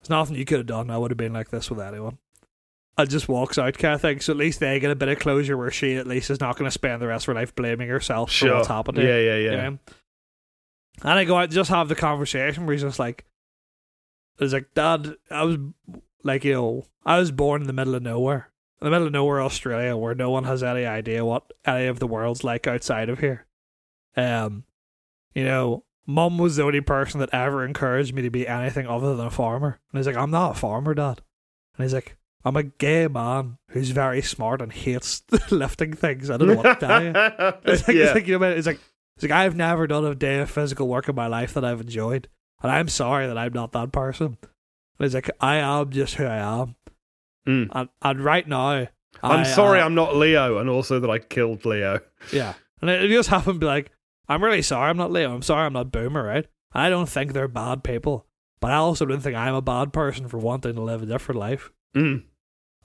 [0.00, 0.90] There's nothing you could have done.
[0.90, 2.18] I would have been like this with anyone.
[2.96, 4.20] And just walks out kind of thing.
[4.20, 6.56] So at least they get a bit of closure where she at least is not
[6.56, 9.18] going to spend the rest of her life blaming herself for what's happened to Yeah,
[9.18, 9.68] yeah, yeah.
[9.70, 9.78] know?
[11.02, 13.24] And I go out and just have the conversation where he's just like,
[14.38, 15.58] it's like, Dad, I was
[16.22, 19.12] like, you know, I was born in the middle of nowhere, in the middle of
[19.12, 23.08] nowhere, Australia, where no one has any idea what any of the world's like outside
[23.08, 23.46] of here.
[24.16, 24.64] Um,
[25.34, 29.16] you know, Mum was the only person that ever encouraged me to be anything other
[29.16, 29.80] than a farmer.
[29.92, 31.20] And he's like, I'm not a farmer, Dad.
[31.76, 36.28] And he's like, I'm a gay man who's very smart and hates lifting things.
[36.30, 37.12] I don't know what to tell you.
[37.72, 38.04] It's like, yeah.
[38.04, 38.80] it's like, you know, it's like,
[39.16, 41.80] it's like I've never done a day of physical work in my life that I've
[41.80, 42.28] enjoyed,
[42.62, 44.26] and I'm sorry that I'm not that person.
[44.36, 44.46] And
[44.98, 46.74] he's like I am just who I am,
[47.46, 47.68] Mm.
[47.72, 48.86] and, and right now,
[49.22, 52.00] I'm I, sorry uh, I'm not Leo, and also that I killed Leo.
[52.32, 53.90] yeah, and it, it just happened to be like,
[54.28, 55.34] I'm really sorry I'm not Leo.
[55.34, 56.46] I'm sorry I'm not Boomer, right?
[56.72, 58.26] I don't think they're bad people,
[58.60, 61.38] but I also don't think I'm a bad person for wanting to live a different
[61.40, 61.70] life.
[61.94, 62.24] Mm.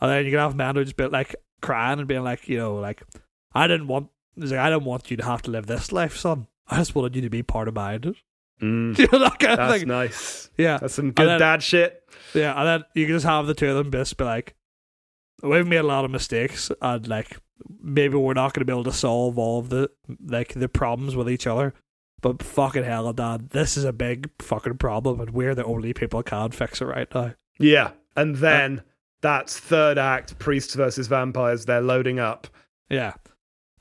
[0.01, 2.75] And then you can have Mando just be like crying and being like, you know,
[2.75, 3.03] like
[3.53, 6.47] I didn't want, like, I didn't want you to have to live this life, son.
[6.67, 8.15] I just wanted you to be part of mine.
[8.61, 9.87] Mm, You know, that kind of that's thing.
[9.87, 10.49] nice.
[10.57, 10.79] Yeah.
[10.79, 12.03] That's some good then- dad shit.
[12.33, 14.53] Yeah, and then you can just have the two of them just be like,
[15.41, 17.37] we've made a lot of mistakes, and like
[17.81, 19.89] maybe we're not going to be able to solve all of the
[20.25, 21.73] like the problems with each other.
[22.21, 26.19] But fucking hell, Dad, this is a big fucking problem, and we're the only people
[26.19, 27.33] who can fix it right now.
[27.59, 27.91] Yeah.
[28.15, 28.83] And then
[29.21, 31.65] that's third act priests versus vampires.
[31.65, 32.47] They're loading up.
[32.89, 33.13] Yeah.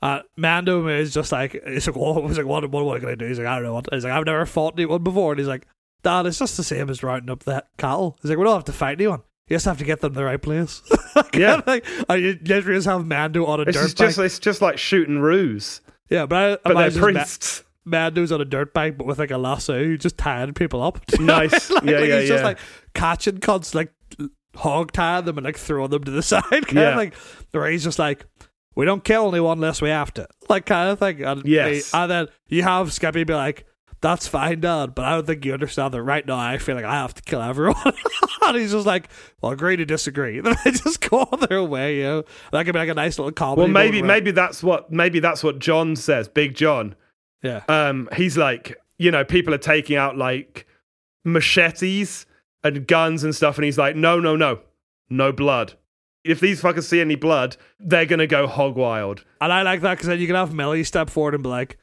[0.01, 3.15] Uh, Mando is just like, he's like, what, he's like, what, what, what can I
[3.15, 3.25] do?
[3.25, 3.87] He's like, I don't know what.
[3.91, 5.33] He's like, I've never fought anyone before.
[5.33, 5.67] And he's like,
[6.03, 8.17] Dad, it's just the same as rounding up the cattle.
[8.21, 9.21] He's like, we don't have to fight anyone.
[9.49, 10.81] You just have to get them the right place.
[11.33, 11.61] Yeah.
[11.67, 14.07] like, and you literally just have Mando on a It's dirt just, bike.
[14.07, 17.63] just it's just like shooting ruse, yeah, but I but they're imagine Ma- priests.
[17.85, 20.99] Mando's on a dirt bike, but with like a lasso, just tying people up.
[21.19, 21.69] Nice.
[21.71, 22.59] like, Yeah, like yeah, he's just like
[22.93, 23.91] catching cunts, like
[24.55, 26.89] hog tying them and like throwing them to the side, kind Yeah.
[26.91, 27.15] of like
[27.51, 28.25] where he's just like,
[28.75, 31.23] we don't kill anyone unless we have to, like kind of thing.
[31.23, 31.93] And, Yes.
[31.93, 33.65] and then you have Skippy be like,
[34.01, 36.85] that's fine, Dad, but I don't think you understand that right now I feel like
[36.85, 37.75] I have to kill everyone.
[38.45, 39.09] and he's just like,
[39.41, 40.39] well, agree to disagree.
[40.49, 42.23] Then they just go on their way, you know.
[42.51, 43.61] That could be like a nice little comedy.
[43.61, 46.27] Well, maybe maybe that's what maybe that's what John says.
[46.27, 46.95] Big John.
[47.41, 47.63] yeah.
[47.67, 50.65] Um, he's like, you know, people are taking out like
[51.25, 52.25] machetes
[52.63, 54.59] and guns and stuff, and he's like, no, no, no,
[55.09, 55.73] no blood.
[56.23, 59.23] If these fuckers see any blood, they're gonna go hog wild.
[59.41, 61.77] And I like that because then you can have Milly step forward and be like,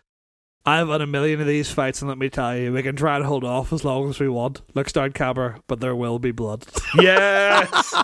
[0.66, 3.14] I've had a million of these fights, and let me tell you, we can try
[3.16, 4.62] and hold off as long as we want.
[4.74, 6.66] Looks down camera, but there will be blood.
[7.00, 7.94] Yes,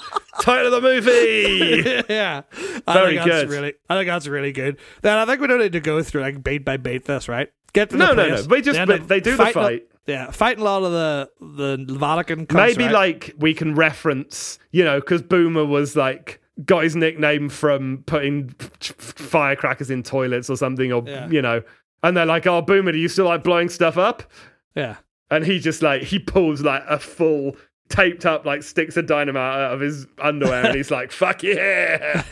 [0.42, 2.04] title of the movie.
[2.12, 2.42] yeah,
[2.86, 3.50] I Very think that's good.
[3.50, 4.76] Really, I think that's really good.
[5.02, 7.50] Then I think we don't need to go through like beat by beat this, right?
[7.72, 8.42] Get to the No, no, no.
[8.48, 9.82] We just They they, end up they do the fighting a- fight.
[10.06, 11.30] yeah, fighting a lot of the
[11.86, 12.46] the Vatican.
[12.46, 12.92] cunts, Maybe right?
[12.92, 18.50] like we can reference, you know, because Boomer was like got his nickname from putting
[18.80, 21.28] firecrackers in toilets or something, or Yeah.
[21.28, 21.62] you know,
[22.02, 24.22] and they're like, "Oh, Boomer, do you still like blowing stuff up?"
[24.74, 24.96] yeah,
[25.30, 27.56] And he just like he pulls like a full
[27.88, 32.22] taped up like sticks of dynamite out of his underwear, and he's like, "Fuck yeah!"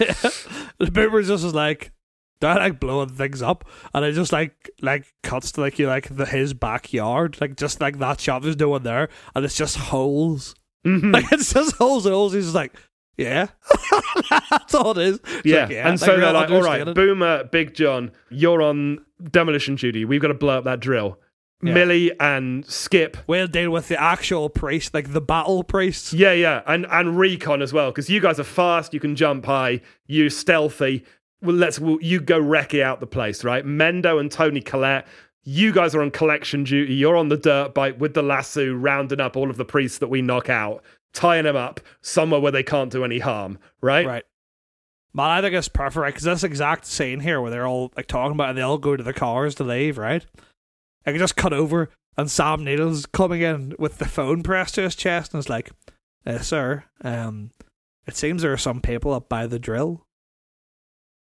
[0.78, 1.92] the boomer's just was like
[2.40, 6.08] they're like blowing things up and it just like like cuts to like you like
[6.16, 9.76] the his backyard like just like that shot there's no one there and it's just
[9.76, 10.54] holes
[10.86, 11.12] Mhm.
[11.12, 12.74] like it's just holes and holes he's just like
[13.18, 13.48] yeah
[14.50, 15.64] that's all it is yeah.
[15.66, 16.94] like, and so they're like, "All right, understated.
[16.94, 20.04] Boomer, Big John, you're on demolition duty.
[20.04, 21.18] We've got to blow up that drill."
[21.62, 21.74] Yeah.
[21.74, 26.62] Milly and Skip we'll deal with the actual priest like the battle priests Yeah, yeah,
[26.66, 28.94] and and recon as well because you guys are fast.
[28.94, 29.82] You can jump high.
[30.06, 31.04] You're stealthy.
[31.42, 33.64] Well, let's well, you go wrecking out the place, right?
[33.64, 35.06] Mendo and Toni Collette.
[35.42, 36.94] You guys are on collection duty.
[36.94, 40.08] You're on the dirt bike with the lasso, rounding up all of the priests that
[40.08, 44.06] we knock out, tying them up somewhere where they can't do any harm, right?
[44.06, 44.24] right
[45.12, 48.06] man I think it's perfect right because this exact scene here where they're all like
[48.06, 50.24] talking about it and they all go to the cars to leave right
[51.06, 54.82] I can just cut over and Sam Neill's coming in with the phone pressed to
[54.82, 55.70] his chest and is like,
[56.26, 57.50] uh, "Sir, um,
[58.06, 60.04] it seems there are some people up by the drill."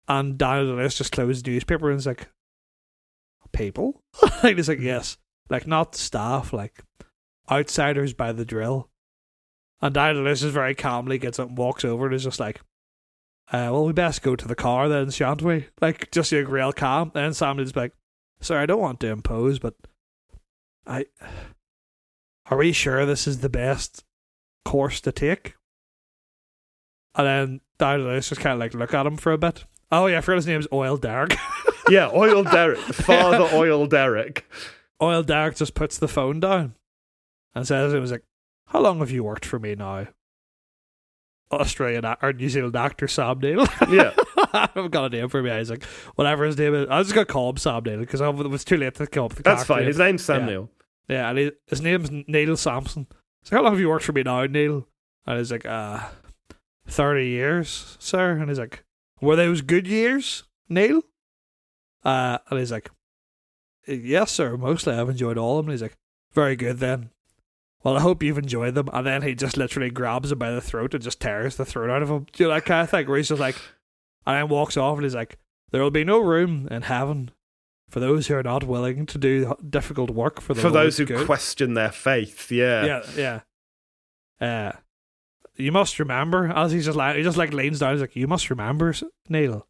[0.07, 2.29] And Daniel Lewis just closed the newspaper and is like,
[3.51, 4.01] "People?"
[4.43, 5.17] and he's like, "Yes,
[5.49, 6.83] like not staff, like
[7.49, 8.89] outsiders by the drill."
[9.81, 12.61] And Daniel Lewis just very calmly gets up and walks over and is just like,
[13.51, 16.71] uh, "Well, we best go to the car then, shan't we?" Like just like real
[16.73, 17.11] calm.
[17.15, 17.93] And Sam is like,
[18.39, 19.75] "Sir, I don't want to impose, but
[20.85, 21.05] I
[22.49, 24.03] are we sure this is the best
[24.65, 25.55] course to take?"
[27.15, 29.65] And then Daniel Lewis just kind of like look at him for a bit.
[29.91, 31.35] Oh yeah, I forgot his name's Oil Derrick.
[31.89, 34.45] Yeah, Oil Derrick, Father Oil Derrick.
[35.01, 36.75] Oil Derrick just puts the phone down
[37.53, 38.23] and says, "It was like,
[38.67, 40.07] how long have you worked for me now?"
[41.51, 43.65] Australian or New Zealand actor Sam Neill.
[43.89, 44.13] Yeah,
[44.53, 45.49] I've got a name for me.
[45.57, 45.83] He's like,
[46.15, 46.87] whatever his name is.
[46.89, 49.25] I was just gonna call him Sam Neill because it was too late to come
[49.25, 49.79] up with the that's fine.
[49.79, 49.87] name.
[49.87, 50.45] His name's Sam Yeah.
[50.47, 50.69] Neill.
[51.09, 53.07] Yeah, and he, his name's Neil Sampson.
[53.43, 54.87] So how long have you worked for me now, Neil?
[55.25, 55.99] And he's like, uh,
[56.87, 58.31] 30 years, sir.
[58.37, 58.83] And he's like,
[59.19, 61.01] were those good years, Neil?
[62.03, 62.89] Uh, and he's like,
[63.87, 64.57] yes, sir.
[64.57, 65.71] Mostly I've enjoyed all of them.
[65.71, 65.97] And he's like,
[66.33, 67.09] very good then.
[67.83, 68.89] Well, I hope you've enjoyed them.
[68.93, 71.89] And then he just literally grabs him by the throat and just tears the throat
[71.89, 72.27] out of him.
[72.31, 73.07] Do you know that kind of thing?
[73.07, 73.55] Where he's just like,
[74.25, 75.37] and then walks off and he's like,
[75.71, 77.31] there will be no room in heaven
[77.89, 81.05] for those who are not willing to do difficult work for the For those who
[81.05, 81.25] good.
[81.25, 82.85] question their faith, yeah.
[82.85, 83.39] yeah, yeah.
[84.39, 84.71] Uh,
[85.55, 87.93] you must remember, as he's just like he just like leans down.
[87.93, 88.93] He's like, "You must remember,
[89.29, 89.67] Neil,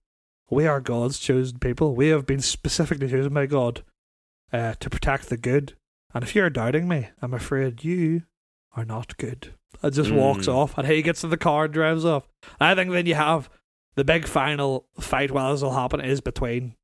[0.50, 1.96] we are God's chosen people.
[1.96, 3.84] We have been specifically chosen by God
[4.54, 5.76] uh, to protect the good.
[6.14, 8.24] And if you're doubting me, I'm afraid you
[8.76, 10.54] are not good." And just walks Mm.
[10.54, 12.28] off, and he gets to the car and drives off.
[12.60, 13.50] And I think then you have
[13.96, 16.76] the big final fight while this will happen is between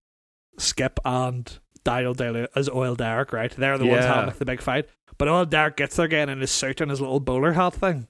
[0.57, 3.51] Skip and Daniel Day as Oil Derrick, right?
[3.51, 4.87] They're the ones having like, the big fight.
[5.17, 8.07] But Oil Derrick gets there again in his suit and his little bowler hat thing.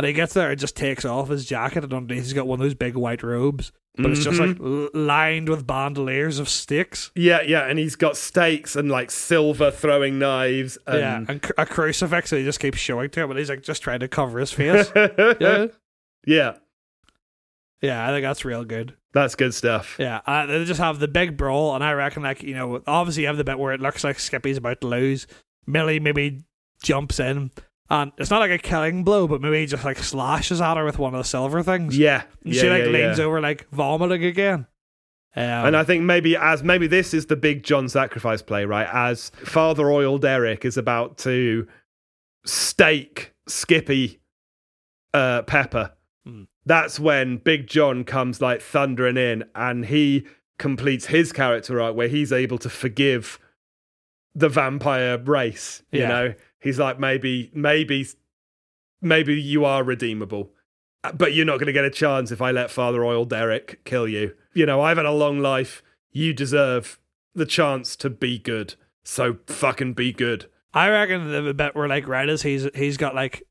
[0.00, 2.58] And he gets there and just takes off his jacket and underneath he's got one
[2.58, 3.70] of those big white robes.
[3.96, 4.94] But it's just like Mhm.
[4.94, 7.10] l- lined with bandoliers of sticks.
[7.14, 10.78] yeah, yeah, and he's got stakes and like silver throwing knives.
[10.86, 10.98] And...
[10.98, 13.62] yeah, and cr- a crucifix that he just keeps showing to him, and he's like
[13.62, 14.90] just trying to cover his face.
[14.96, 15.66] yeah,
[16.26, 16.52] yeah,
[17.82, 18.94] yeah, I think that's real good.
[19.12, 19.96] that's good stuff.
[19.98, 23.22] Yeah, uh, they just have the big brawl, and I reckon, like you know, obviously
[23.24, 25.26] you have the bit where it looks like Skippy's about to lose.
[25.66, 26.42] Millie maybe
[26.82, 27.50] jumps in,
[27.90, 30.84] and it's not like a killing blow, but maybe he just like slashes at her
[30.84, 31.98] with one of the silver things.
[31.98, 33.24] Yeah, and yeah, she like yeah, leans yeah.
[33.24, 34.66] over, like vomiting again.
[35.36, 38.88] Um, And I think maybe as maybe this is the big John sacrifice play, right?
[38.92, 41.66] As Father Oil Derrick is about to
[42.44, 44.20] stake Skippy
[45.14, 45.92] uh, Pepper,
[46.26, 46.42] Hmm.
[46.66, 50.26] that's when Big John comes like thundering in, and he
[50.58, 53.38] completes his character arc where he's able to forgive
[54.34, 55.82] the vampire race.
[55.90, 56.08] You Yeah.
[56.08, 58.06] know, he's like maybe maybe
[59.00, 60.50] maybe you are redeemable.
[61.14, 64.06] But you're not going to get a chance if I let Father Oil Derrick kill
[64.06, 64.34] you.
[64.52, 65.82] You know, I've had a long life.
[66.12, 67.00] You deserve
[67.34, 68.74] the chance to be good.
[69.02, 70.50] So fucking be good.
[70.74, 73.42] I reckon the bit where like right as he's he's got like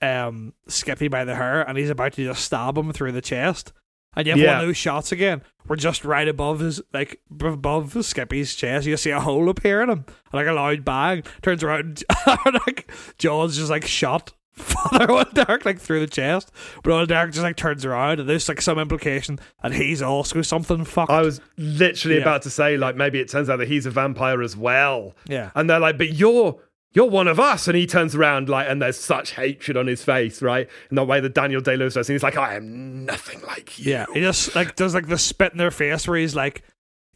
[0.00, 3.72] um Skippy by the hair, and he's about to just stab him through the chest.
[4.14, 4.52] And you have Yeah.
[4.54, 5.42] one of those shots again.
[5.68, 8.86] We're just right above his like above Skippy's chest.
[8.86, 11.22] You see a hole appear in him, and like a loud bang.
[11.40, 16.50] Turns around, and like John's just like shot Father Oil Derrick like through the chest.
[16.82, 20.42] But Oil Derrick just like turns around, and there's like some implication that he's also
[20.42, 21.10] something fucked.
[21.10, 22.22] I was literally Yeah.
[22.22, 25.14] about to say, like, maybe it turns out that he's a vampire as well.
[25.26, 26.58] yeah, And they're like, but you're
[26.94, 27.68] you're one of us.
[27.68, 30.68] And he turns around like and there's such hatred on his face, right?
[30.90, 32.08] In the way that Daniel Day Lewis does.
[32.08, 33.92] And he's like, I am nothing like you.
[33.92, 36.62] Yeah, he just like does like the spit in their face where he's like,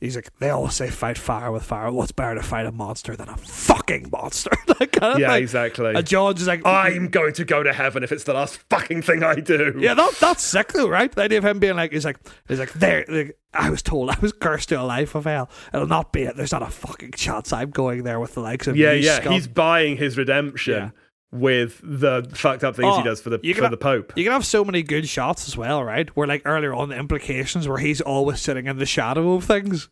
[0.01, 1.91] he's like, they always say fight fire with fire.
[1.91, 4.51] What's better to fight a monster than a fucking monster?
[4.79, 5.43] that kind of Yeah, thing.
[5.43, 5.95] exactly.
[5.95, 9.03] And George is like, I'm going to go to heaven if it's the last fucking
[9.03, 9.75] thing I do.
[9.79, 11.11] yeah, that, that's sick though, right?
[11.11, 13.05] The idea of him being like, he's like, he's like, there.
[13.09, 15.49] Like, I was told I was cursed to a life of hell.
[15.73, 16.37] It'll not be it.
[16.37, 19.17] There's not a fucking chance I'm going there with the likes of Yeah, yeah.
[19.21, 20.91] scum." He's buying his redemption Yeah.
[21.33, 24.13] With the fucked up things Oh, he does for the for can- the Pope.
[24.17, 26.09] You can have so many good shots as well, right?
[26.17, 29.89] Where like earlier on the implications where he's always sitting in the shadow of things.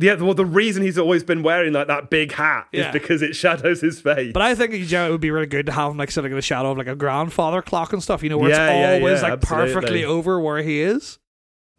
[0.00, 2.86] Yeah, well, the reason he's always been wearing like that big hat Yeah.
[2.86, 4.30] is because it shadows his face.
[4.32, 6.30] But I think you know, it would be really good to have him like sitting
[6.30, 8.22] in the shadow of like a grandfather clock and stuff.
[8.22, 11.18] You know, where Yeah, yeah, it's always yeah, like perfectly over where he is.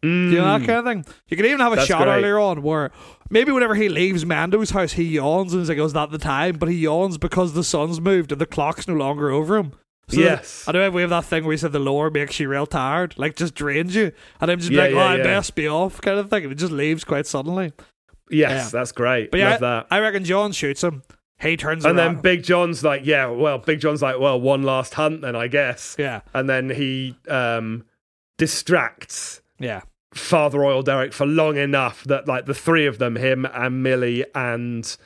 [0.02, 0.30] Mm.
[0.32, 1.14] You know that kind of thing.
[1.28, 2.14] You could even have a That's shot great.
[2.18, 2.90] earlier on where
[3.28, 6.16] maybe whenever he leaves Mando's house, he yawns and he's like, "Oh, is that the
[6.18, 9.72] time?" But he yawns because the sun's moved and the clock's no longer over him.
[10.08, 10.64] So Yes.
[10.66, 13.14] I know we have that thing where he said the lower makes you real tired,
[13.18, 14.10] like just drains you,
[14.40, 15.22] and I'm just Yeah, like, "Oh, yeah, I yeah.
[15.22, 16.44] best be off," kind of thing.
[16.44, 17.72] And it just leaves quite suddenly.
[18.30, 18.68] yes, Yeah.
[18.80, 19.30] that's great.
[19.30, 19.86] But yeah, Love that.
[19.90, 21.02] I reckon John shoots him.
[21.42, 22.14] He turns and around.
[22.16, 25.46] then Big John's like, yeah, well, Big John's like, well, one last hunt then, I
[25.48, 25.96] guess.
[25.98, 27.84] yeah, And then he um,
[28.38, 29.80] distracts yeah.
[30.12, 34.24] Father Oil Derrick for long enough that like the three of them, him and Milly
[34.34, 34.96] and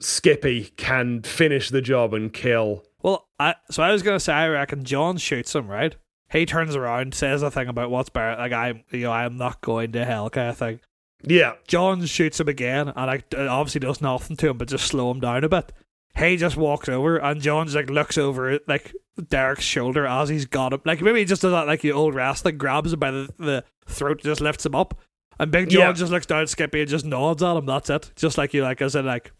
[0.00, 2.84] Skippy, can finish the job and kill.
[3.02, 5.96] Well, I so I was gonna say I reckon John shoots him right.
[6.30, 9.60] He turns around, says a thing about what's better, like I'm, you know, I'm not
[9.60, 10.80] going to hell kind of thing.
[11.24, 14.86] Yeah, John shoots him again, and like it obviously does nothing to him, but just
[14.86, 15.72] slow him down a bit.
[16.16, 18.92] He just walks over, and John's like looks over like
[19.28, 20.80] Derrick's shoulder as he's got him.
[20.84, 23.64] Like maybe he just does that like the old wrestling, grabs him by the, the
[23.86, 24.98] throat, just lifts him up,
[25.38, 25.92] and Big John Yeah.
[25.92, 27.64] just looks down at Skippy and just nods at him.
[27.66, 28.12] That's it.
[28.14, 29.32] Just like you like, as in like,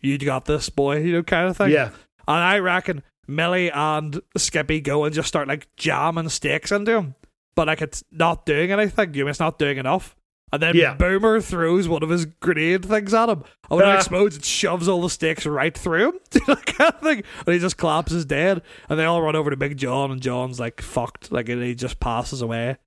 [0.00, 1.70] you got this, boy, you know, kind of thing.
[1.72, 1.90] yeah,
[2.26, 7.14] And I reckon Milly and Skippy go and just start like jamming stakes into him.
[7.54, 9.12] But like it's not doing anything.
[9.12, 10.16] You know, it's not doing enough.
[10.52, 10.94] And then Yeah.
[10.94, 13.44] Boomer throws one of his grenade things at him.
[13.70, 13.96] And when it Ah.
[13.96, 16.18] explodes, it shoves all the sticks right through him.
[16.46, 17.22] that kind of thing.
[17.46, 18.62] And he just collapses dead.
[18.88, 21.30] And they all run over to Big John, and John's like fucked.
[21.30, 22.78] Like, and he just passes away.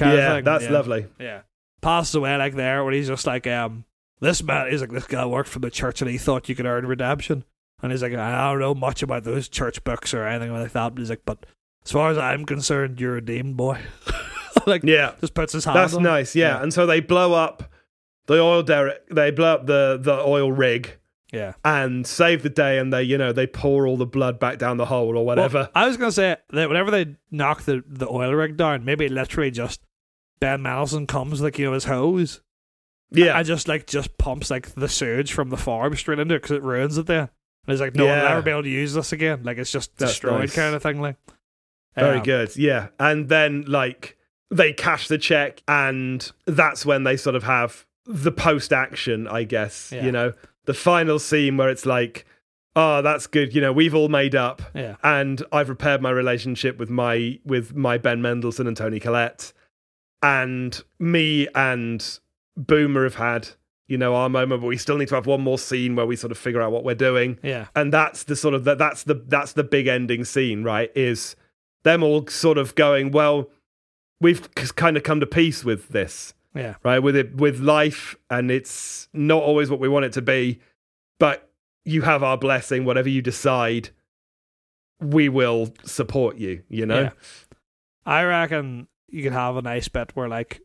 [0.00, 0.40] Yeah.
[0.40, 0.70] That's Yeah.
[0.70, 1.06] lovely.
[1.18, 1.40] Yeah.
[1.82, 3.84] Passes away like there, where he's just like, um,
[4.20, 6.66] this man, he's like, this guy worked for the church and he thought you could
[6.66, 7.44] earn redemption.
[7.82, 10.94] And he's like, I don't know much about those church books or anything like that.
[10.94, 11.44] But he's like, but
[11.84, 13.80] as far as I'm concerned, you're redeemed, boy.
[14.66, 16.34] like, Yeah, just puts his hand that's on nice.
[16.34, 16.56] Yeah.
[16.56, 16.62] Yeah.
[16.62, 17.64] and so they blow up
[18.26, 19.08] the oil derrick.
[19.10, 20.96] They blow up the the oil rig.
[21.32, 21.52] Yeah.
[21.64, 24.78] and save the day and they you know they pour all the blood back down
[24.78, 27.84] the hole or whatever Well, I was going to say that whenever they knock the,
[27.86, 29.80] the oil rig down, maybe literally just
[30.40, 32.40] Ben Mendelsohn comes like, you know, his hose.
[33.12, 36.42] yeah I just like just pumps like the sewage from the farm straight into it
[36.42, 37.20] because it ruins it there.
[37.20, 37.28] And
[37.68, 38.30] he's like, no one will Yeah.
[38.32, 39.44] ever be able to use this again.
[39.44, 40.54] Like it's just That's destroyed nice.
[40.56, 41.00] kind of thing.
[41.00, 41.14] Like
[41.94, 44.16] very Um, good yeah and then like
[44.50, 49.44] they cash the check and that's when they sort of have the post action, I
[49.44, 49.92] guess.
[49.94, 50.04] Yeah.
[50.04, 50.32] You know,
[50.64, 52.26] the final scene where it's like,
[52.76, 53.54] oh, that's good.
[53.54, 54.96] You know, we've all made up, Yeah.
[55.02, 59.52] and I've repaired my relationship with my with my Ben Mendelsohn and Toni Collette,
[60.22, 62.18] and me and
[62.56, 63.48] Boomer have had
[63.88, 66.14] you know our moment, but we still need to have one more scene where we
[66.14, 67.66] sort of figure out what we're doing Yeah.
[67.74, 71.34] and that's the sort of that that's the that's the big ending scene right is
[71.82, 73.50] them all sort of going well
[74.20, 76.74] we've kind of come to peace with this Yeah.
[76.84, 80.60] right with it with life and it's not always what we want it to be
[81.18, 81.50] but
[81.84, 83.90] you have our blessing whatever you decide
[85.00, 87.10] we will support you you know Yeah.
[88.06, 90.60] I reckon you could have a nice bit where like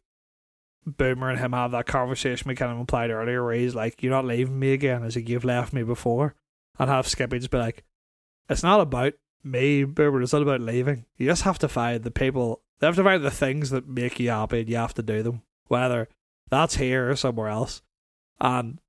[0.85, 4.11] Boomer and him have that conversation we kind of implied earlier where he's like, You're
[4.11, 6.35] not leaving me again, as like you've left me before.
[6.77, 7.83] And have Skippy just be like,
[8.49, 11.05] It's not about me, Boomer, it's not about leaving.
[11.17, 14.19] You just have to find the people they have to find the things that make
[14.19, 15.41] you happy and you have to do them.
[15.69, 16.07] Whether
[16.51, 17.81] that's here or somewhere else.
[18.39, 18.79] And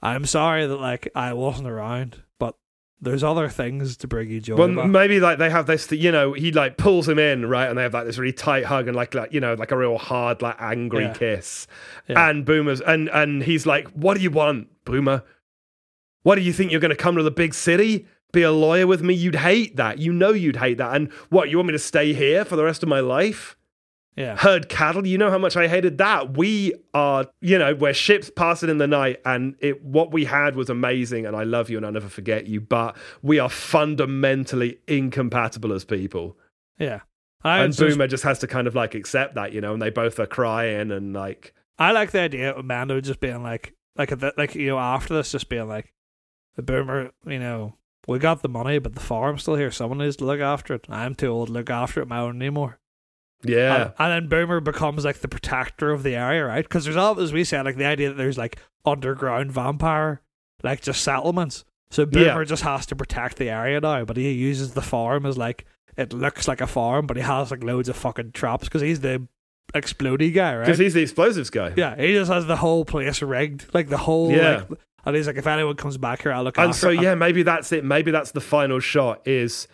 [0.00, 2.56] I'm sorry that like I wasn't around, but
[2.98, 4.56] there's other things to bring you joy.
[4.56, 4.88] Well, about.
[4.88, 7.82] maybe like they have this, you know, he like pulls him in, right, and they
[7.82, 10.40] have like this really tight hug and like, like you know, like a real hard,
[10.40, 11.12] like angry Yeah.
[11.12, 11.66] kiss.
[12.08, 12.30] Yeah.
[12.30, 15.22] And Boomer's and and he's like, "What do you want, Boomer?
[16.22, 18.86] What do you think you're going to come to the big city, be a lawyer
[18.86, 19.14] with me?
[19.14, 19.98] You'd hate that.
[19.98, 20.96] You know, you'd hate that.
[20.96, 23.56] And what you want me to stay here for the rest of my life?"
[24.16, 24.36] yeah.
[24.36, 25.06] herd cattle.
[25.06, 26.36] You know how much I hated that.
[26.36, 30.56] We are, you know, we're ships passing in the night, and it what we had
[30.56, 32.60] was amazing, and I love you, and I'll never forget you.
[32.60, 36.36] But we are fundamentally incompatible as people,
[36.78, 37.00] Yeah.
[37.44, 39.72] I, and Boomer just has to kind of like accept that, you know.
[39.72, 43.42] And they both are crying, and like, I like the idea of Mando just being
[43.42, 45.92] like, like, like you know, after this, just being like,
[46.54, 47.74] the boomer, you know,
[48.08, 49.70] we got the money, but the farm's still here.
[49.70, 50.86] Someone needs to look after it.
[50.88, 52.78] I'm too old to look after it my own anymore.
[53.44, 56.64] yeah, And, and then Boomer becomes like the protector of the area, right?
[56.64, 60.20] Because there's all, as we said, like the idea that there's like underground vampire,
[60.62, 61.64] like just settlements.
[61.90, 62.44] So Boomer Yeah.
[62.44, 65.64] just has to protect the area now, but he uses the farm as like
[65.96, 69.00] it looks like a farm, but he has like loads of fucking traps because he's
[69.00, 69.26] the
[69.74, 70.64] explodey guy, right?
[70.66, 71.72] because he's the explosives guy.
[71.76, 74.30] Yeah, he just has the whole place rigged, like the whole.
[74.32, 74.64] Yeah.
[74.68, 77.14] Like, and he's like, if anyone comes back here, I'll look and so it." yeah,
[77.14, 77.84] maybe that's it.
[77.84, 79.26] Maybe that's the final shot.
[79.26, 79.66] Is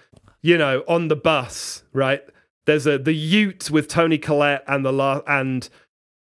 [0.42, 2.22] you know on the bus, right?
[2.66, 5.68] There's a the Ute with Toni Collette and the last and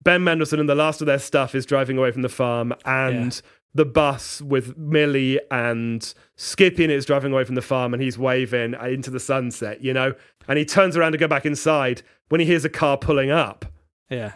[0.03, 3.41] Ben Mendelsohn and the last of their stuff is driving away from the farm, and
[3.75, 8.03] the bus with Milly and Skippy in it is driving away from the farm, and
[8.03, 10.15] he's waving into the sunset, you know.
[10.47, 13.65] And he turns around to go back inside when he hears a car pulling up,
[14.11, 14.35] yeah,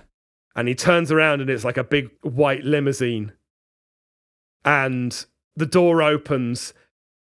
[0.56, 3.32] and he turns around and it's like a big white limousine
[4.64, 6.72] and the door opens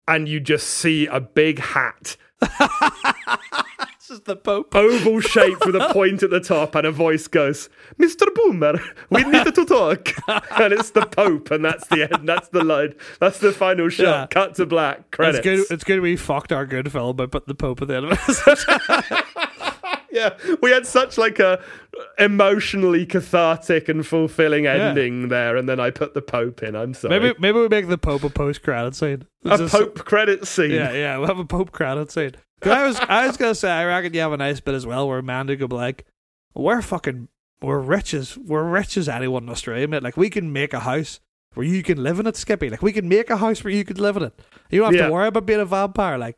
[0.08, 4.76] and you just see a big hat this is the Pope.
[4.76, 8.80] oval shaped with a point at the top and a voice goes mr boomer
[9.10, 10.10] we need to talk
[10.60, 14.04] and it's the pope and that's the end that's the line that's the final shot
[14.04, 14.28] Yeah.
[14.30, 15.74] cut to black credits It's good.
[15.74, 16.02] It's good.
[16.02, 18.20] We fucked our good film by putting the Pope at the end of
[19.38, 19.45] it.
[20.16, 21.62] Yeah we had such like a
[22.20, 27.20] emotionally cathartic and fulfilling ending there and then i put the pope in i'm sorry
[27.20, 29.26] maybe maybe we make the Pope a post credit scene.
[29.46, 31.18] a It's pope credit scene Yeah, yeah.
[31.18, 32.32] We'll have a Pope credit scene.
[32.64, 35.08] I was I was gonna say I reckon you have a nice bit as well
[35.08, 36.06] where Amanda could be like,
[36.54, 37.28] we're fucking
[37.62, 40.04] we're rich as we're rich as anyone in Australia, mate.
[40.04, 41.20] Like we can make a house
[41.54, 42.70] where you can live in it, Skippy.
[42.70, 44.34] Like we can make a house where you could live in it.
[44.70, 45.08] You don't have Yeah.
[45.08, 46.18] to worry about being a vampire.
[46.18, 46.38] Like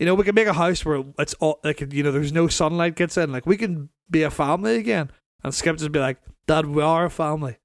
[0.00, 2.48] you know, we can make a house where it's all like you know, there's no
[2.48, 3.30] sunlight gets in.
[3.30, 5.10] Like we can be a family again.
[5.44, 7.58] And Skip just be like, Dad, we are a family.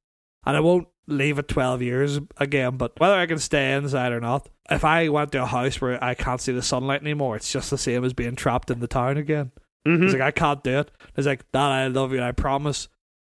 [0.46, 4.20] And I won't leave it 12 years again, but whether I can stay inside or
[4.22, 7.52] not, if I went to a house where I can't see the sunlight anymore, it's
[7.52, 9.52] just the same as being trapped in the town again.
[9.88, 10.04] Mhm.
[10.04, 10.92] He's like, I can't do it.
[11.16, 12.18] He's like, Dad, I love you.
[12.18, 12.88] and I promise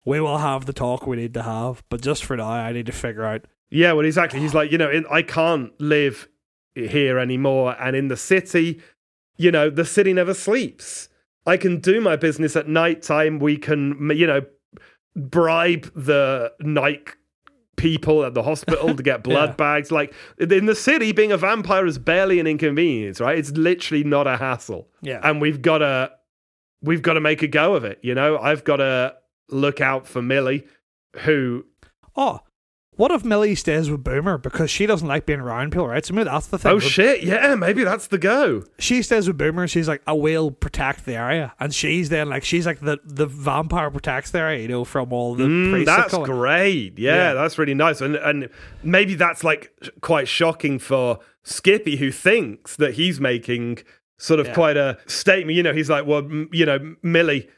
[0.04, 1.82] we will have the talk we need to have.
[1.90, 3.42] But just for now, I need to figure out.
[3.70, 4.40] Yeah, well, exactly.
[4.40, 6.28] He's like, you know, in, I can't live
[6.74, 7.76] here anymore.
[7.80, 8.80] And in the city,
[9.36, 11.08] you know, the city never sleeps.
[11.46, 13.38] I can do my business at night time.
[13.38, 14.42] We can, you know,
[15.16, 17.08] bribe the night
[17.76, 19.54] people at the hospital to get blood Yeah.
[19.54, 19.90] bags.
[19.92, 23.38] Like in the city, being a vampire is barely an inconvenience, right?
[23.38, 24.88] It's literally not a hassle.
[25.00, 25.20] Yeah.
[25.22, 26.12] And we've got to,
[26.82, 27.98] we've got to make a go of it.
[28.02, 29.14] You know, I've got to
[29.48, 30.66] look out for Milly,
[31.20, 31.64] who
[32.16, 32.40] oh,
[32.98, 36.04] what if Milly stays with Boomer because she doesn't like being around people, right?
[36.04, 36.72] So maybe that's the thing.
[36.72, 37.22] Oh shit!
[37.22, 38.64] Yeah, maybe that's the go.
[38.78, 41.54] she stays with Boomer and she's like, I will protect the area.
[41.58, 45.12] And she's then like, she's like the, the vampire protects the area, you know, from
[45.12, 45.96] all the Mm, priests.
[45.96, 46.98] that's great.
[46.98, 47.32] Yeah, Yeah.
[47.34, 48.00] that's really nice.
[48.02, 48.50] And and
[48.82, 49.72] maybe that's like
[50.02, 53.78] quite shocking for Skippy, who thinks that he's making
[54.18, 54.54] sort of Yeah.
[54.54, 55.56] quite a statement.
[55.56, 57.48] You know, he's like, well, m- you know, Milly,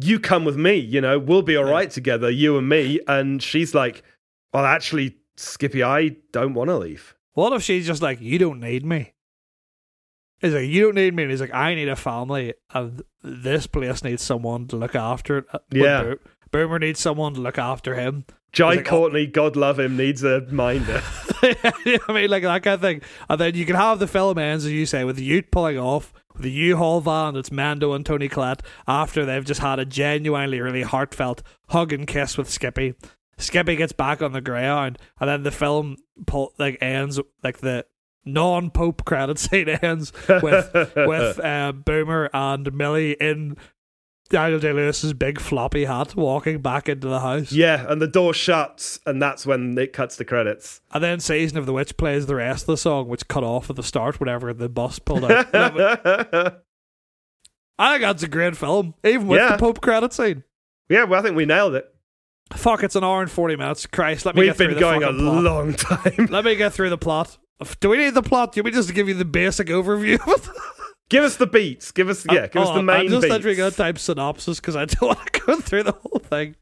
[0.00, 0.76] you come with me.
[0.76, 3.00] You know, we'll be all right together, you and me.
[3.08, 4.02] And she's like,
[4.52, 7.14] Well, actually, Skippy, I don't want to leave.
[7.34, 9.14] What if she's just like, you don't need me?
[10.40, 11.24] He's like, you don't need me.
[11.24, 14.94] And he's like, I need a family, uh, and this place needs someone to look
[14.94, 15.44] after it.
[15.52, 16.02] Uh, yeah.
[16.02, 16.18] Bo-
[16.50, 18.24] Boomer needs someone to look after him.
[18.52, 18.90] Jai like, oh.
[18.90, 21.02] Courtney, God love him, needs a minder.
[21.42, 23.02] I mean, like that kind of thing.
[23.28, 25.78] And then you can have the film ends, as you say, with the Ute pulling
[25.78, 29.84] off, with the U-Haul van, it's Mando and Toni Collette, after they've just had a
[29.84, 32.94] genuinely, really heartfelt hug and kiss with Skippy.
[33.38, 37.86] Skippy gets back on the ground, and then the film pull, like ends like the
[38.24, 43.56] non-Pope credit scene ends with with uh, Boomer and Milly in
[44.28, 47.50] Daniel Day Lewis's big floppy hat walking back into the house.
[47.50, 50.82] yeah, and the door shuts, and that's when it cuts the credits.
[50.92, 53.70] And then Season of the Witch plays the rest of the song, which cut off
[53.70, 55.46] at the start whenever the bus pulled out.
[57.78, 59.52] I think that's a great film, even with Yeah.
[59.52, 60.42] the Pope credit scene.
[60.88, 61.94] Yeah, well, I think we nailed it.
[62.54, 63.86] Fuck, it's an hour and 40 minutes.
[63.86, 64.74] Christ, let me get through the.
[64.74, 66.14] We've get through been the going a fucking plot.
[66.14, 66.26] long time.
[66.30, 67.36] Let me get through the plot.
[67.80, 68.52] Do we need the plot?
[68.52, 70.56] Do we just give you the basic overview of it?
[71.10, 71.90] give us the beats.
[71.92, 73.44] Give us, yeah, give us the main I'm just beats.
[73.56, 76.54] going to type synopsis because I don't want to go through the whole thing.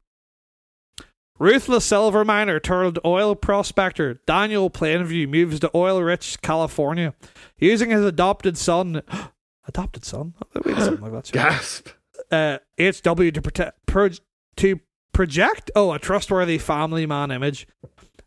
[1.39, 7.15] Ruthless silver miner turned oil prospector Daniel Plainview moves to oil-rich California,
[7.59, 9.03] using his adopted son.
[9.69, 10.33] adopted son?
[10.65, 11.27] Wait, something like that.
[11.27, 11.35] sure.
[11.43, 11.89] Gasp.
[12.31, 14.09] uh, HW to protect pro-
[14.57, 14.81] to
[15.17, 17.67] project oh a trustworthy family man image.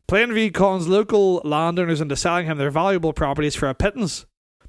[0.08, 4.26] Plainview cons local landowners into selling him their valuable properties for a pittance.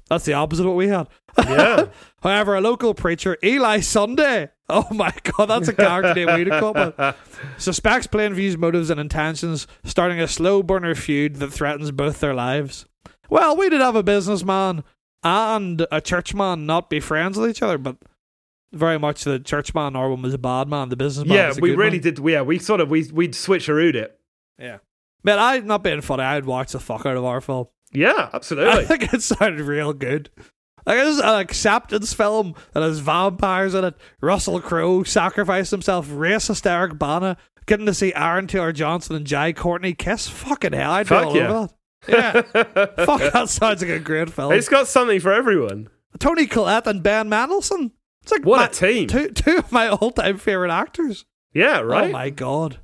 [0.07, 1.07] That's the opposite of what we had.
[1.35, 1.87] Yeah.
[2.21, 6.59] However, a local preacher, Eli Sunday, oh my god, that's a character name we'd have
[6.59, 7.15] come up with,
[7.57, 12.85] suspects Plainview's motives and intentions, starting a slow burner feud that threatens both their lives.
[13.31, 14.83] Well, we did have a businessman
[15.23, 17.97] and a churchman not be friends with each other, but
[18.73, 21.75] very much the churchman Orwin was a bad man, the businessman yeah, was a we
[21.75, 22.01] really man.
[22.01, 22.19] did.
[22.19, 24.19] Yeah, we sort of we we'd switcherooed it.
[24.57, 24.77] Yeah.
[25.23, 26.23] Man, I'm not being funny.
[26.23, 27.67] I'd watch the fuck out of our film.
[27.91, 28.71] Yeah, absolutely.
[28.81, 30.29] I think it sounded real good.
[30.85, 33.95] Like it's an acceptance film that has vampires in it.
[34.19, 36.07] Russell Crowe sacrificed himself.
[36.07, 40.27] Racist Eric Bana getting to see Aaron Taylor Johnson and Jai Courtney kiss.
[40.27, 41.47] Fucking hell, I'd Fuck yeah.
[41.47, 41.73] over that.
[42.07, 42.41] Yeah,
[43.05, 44.53] fuck that sounds like a great film.
[44.53, 45.87] it's got something for everyone.
[46.17, 47.91] Toni Collette and Ben Mendelsohn.
[48.23, 49.07] It's like What my- a team.
[49.07, 51.25] Two two of my all time favorite actors.
[51.53, 52.09] Yeah, right.
[52.09, 52.79] Oh my god.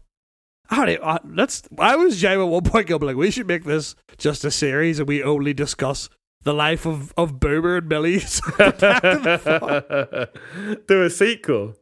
[0.70, 1.64] I don't uh, let's.
[1.80, 5.00] I was Jay at one point going like, we should make this just a series
[5.00, 6.10] and we only discuss
[6.44, 8.30] the life of, of Boomer and the.
[10.88, 11.76] Do a sequel.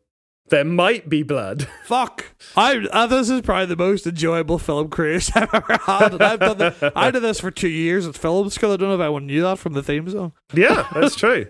[0.49, 1.67] There might be blood.
[1.85, 2.25] Fuck.
[2.55, 6.13] I, uh, this is probably the most enjoyable film creation I've ever had.
[6.13, 8.73] And I've done the, I did this for two years at film school.
[8.73, 10.33] I don't know if anyone knew that from the theme song.
[10.53, 11.47] Yeah, that's true.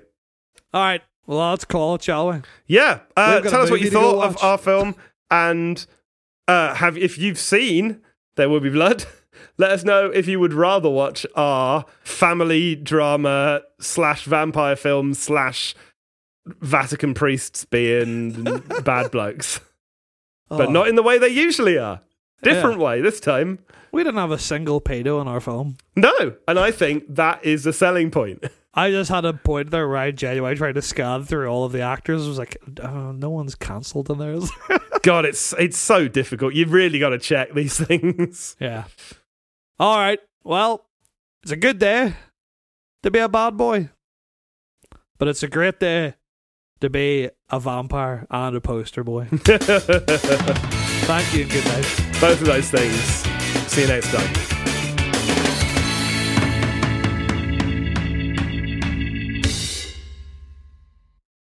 [0.73, 1.01] All right.
[1.28, 2.38] Well, let's call it, shall we?
[2.67, 2.99] Yeah.
[3.17, 4.95] Uh, tell us what you movie to go thought of our film
[5.32, 5.86] and
[6.47, 8.01] uh, have if you've seen
[8.36, 9.05] There Will Be Blood.
[9.57, 15.73] Let us know if you would rather watch our family drama slash vampire film slash
[16.61, 18.43] Vatican priests being
[18.84, 19.59] bad blokes,
[20.49, 20.71] but Oh.
[20.71, 22.01] not in the way they usually are.
[22.43, 23.59] Different way this time.
[23.91, 25.78] We didn't have a single pedo in our film.
[25.95, 28.43] No, and I think that is a selling point.
[28.78, 31.71] I just had a point there where I genuinely tried to scan through all of
[31.71, 32.26] the actors.
[32.26, 34.38] I was like, oh, no one's cancelled in there.
[35.01, 36.53] God, it's it's so difficult.
[36.53, 38.57] You've really got to check these things.
[38.59, 38.84] yeah.
[39.80, 40.19] All right.
[40.43, 40.86] Well,
[41.43, 42.15] it's a good day
[43.03, 43.89] to be a bad boy,
[45.17, 46.15] but it's a great day
[46.82, 49.26] to be a vampire and a poster boy.
[49.32, 49.57] Thank
[51.34, 52.01] you and good night.
[52.19, 52.99] Both of those things.
[53.71, 54.54] See you next time.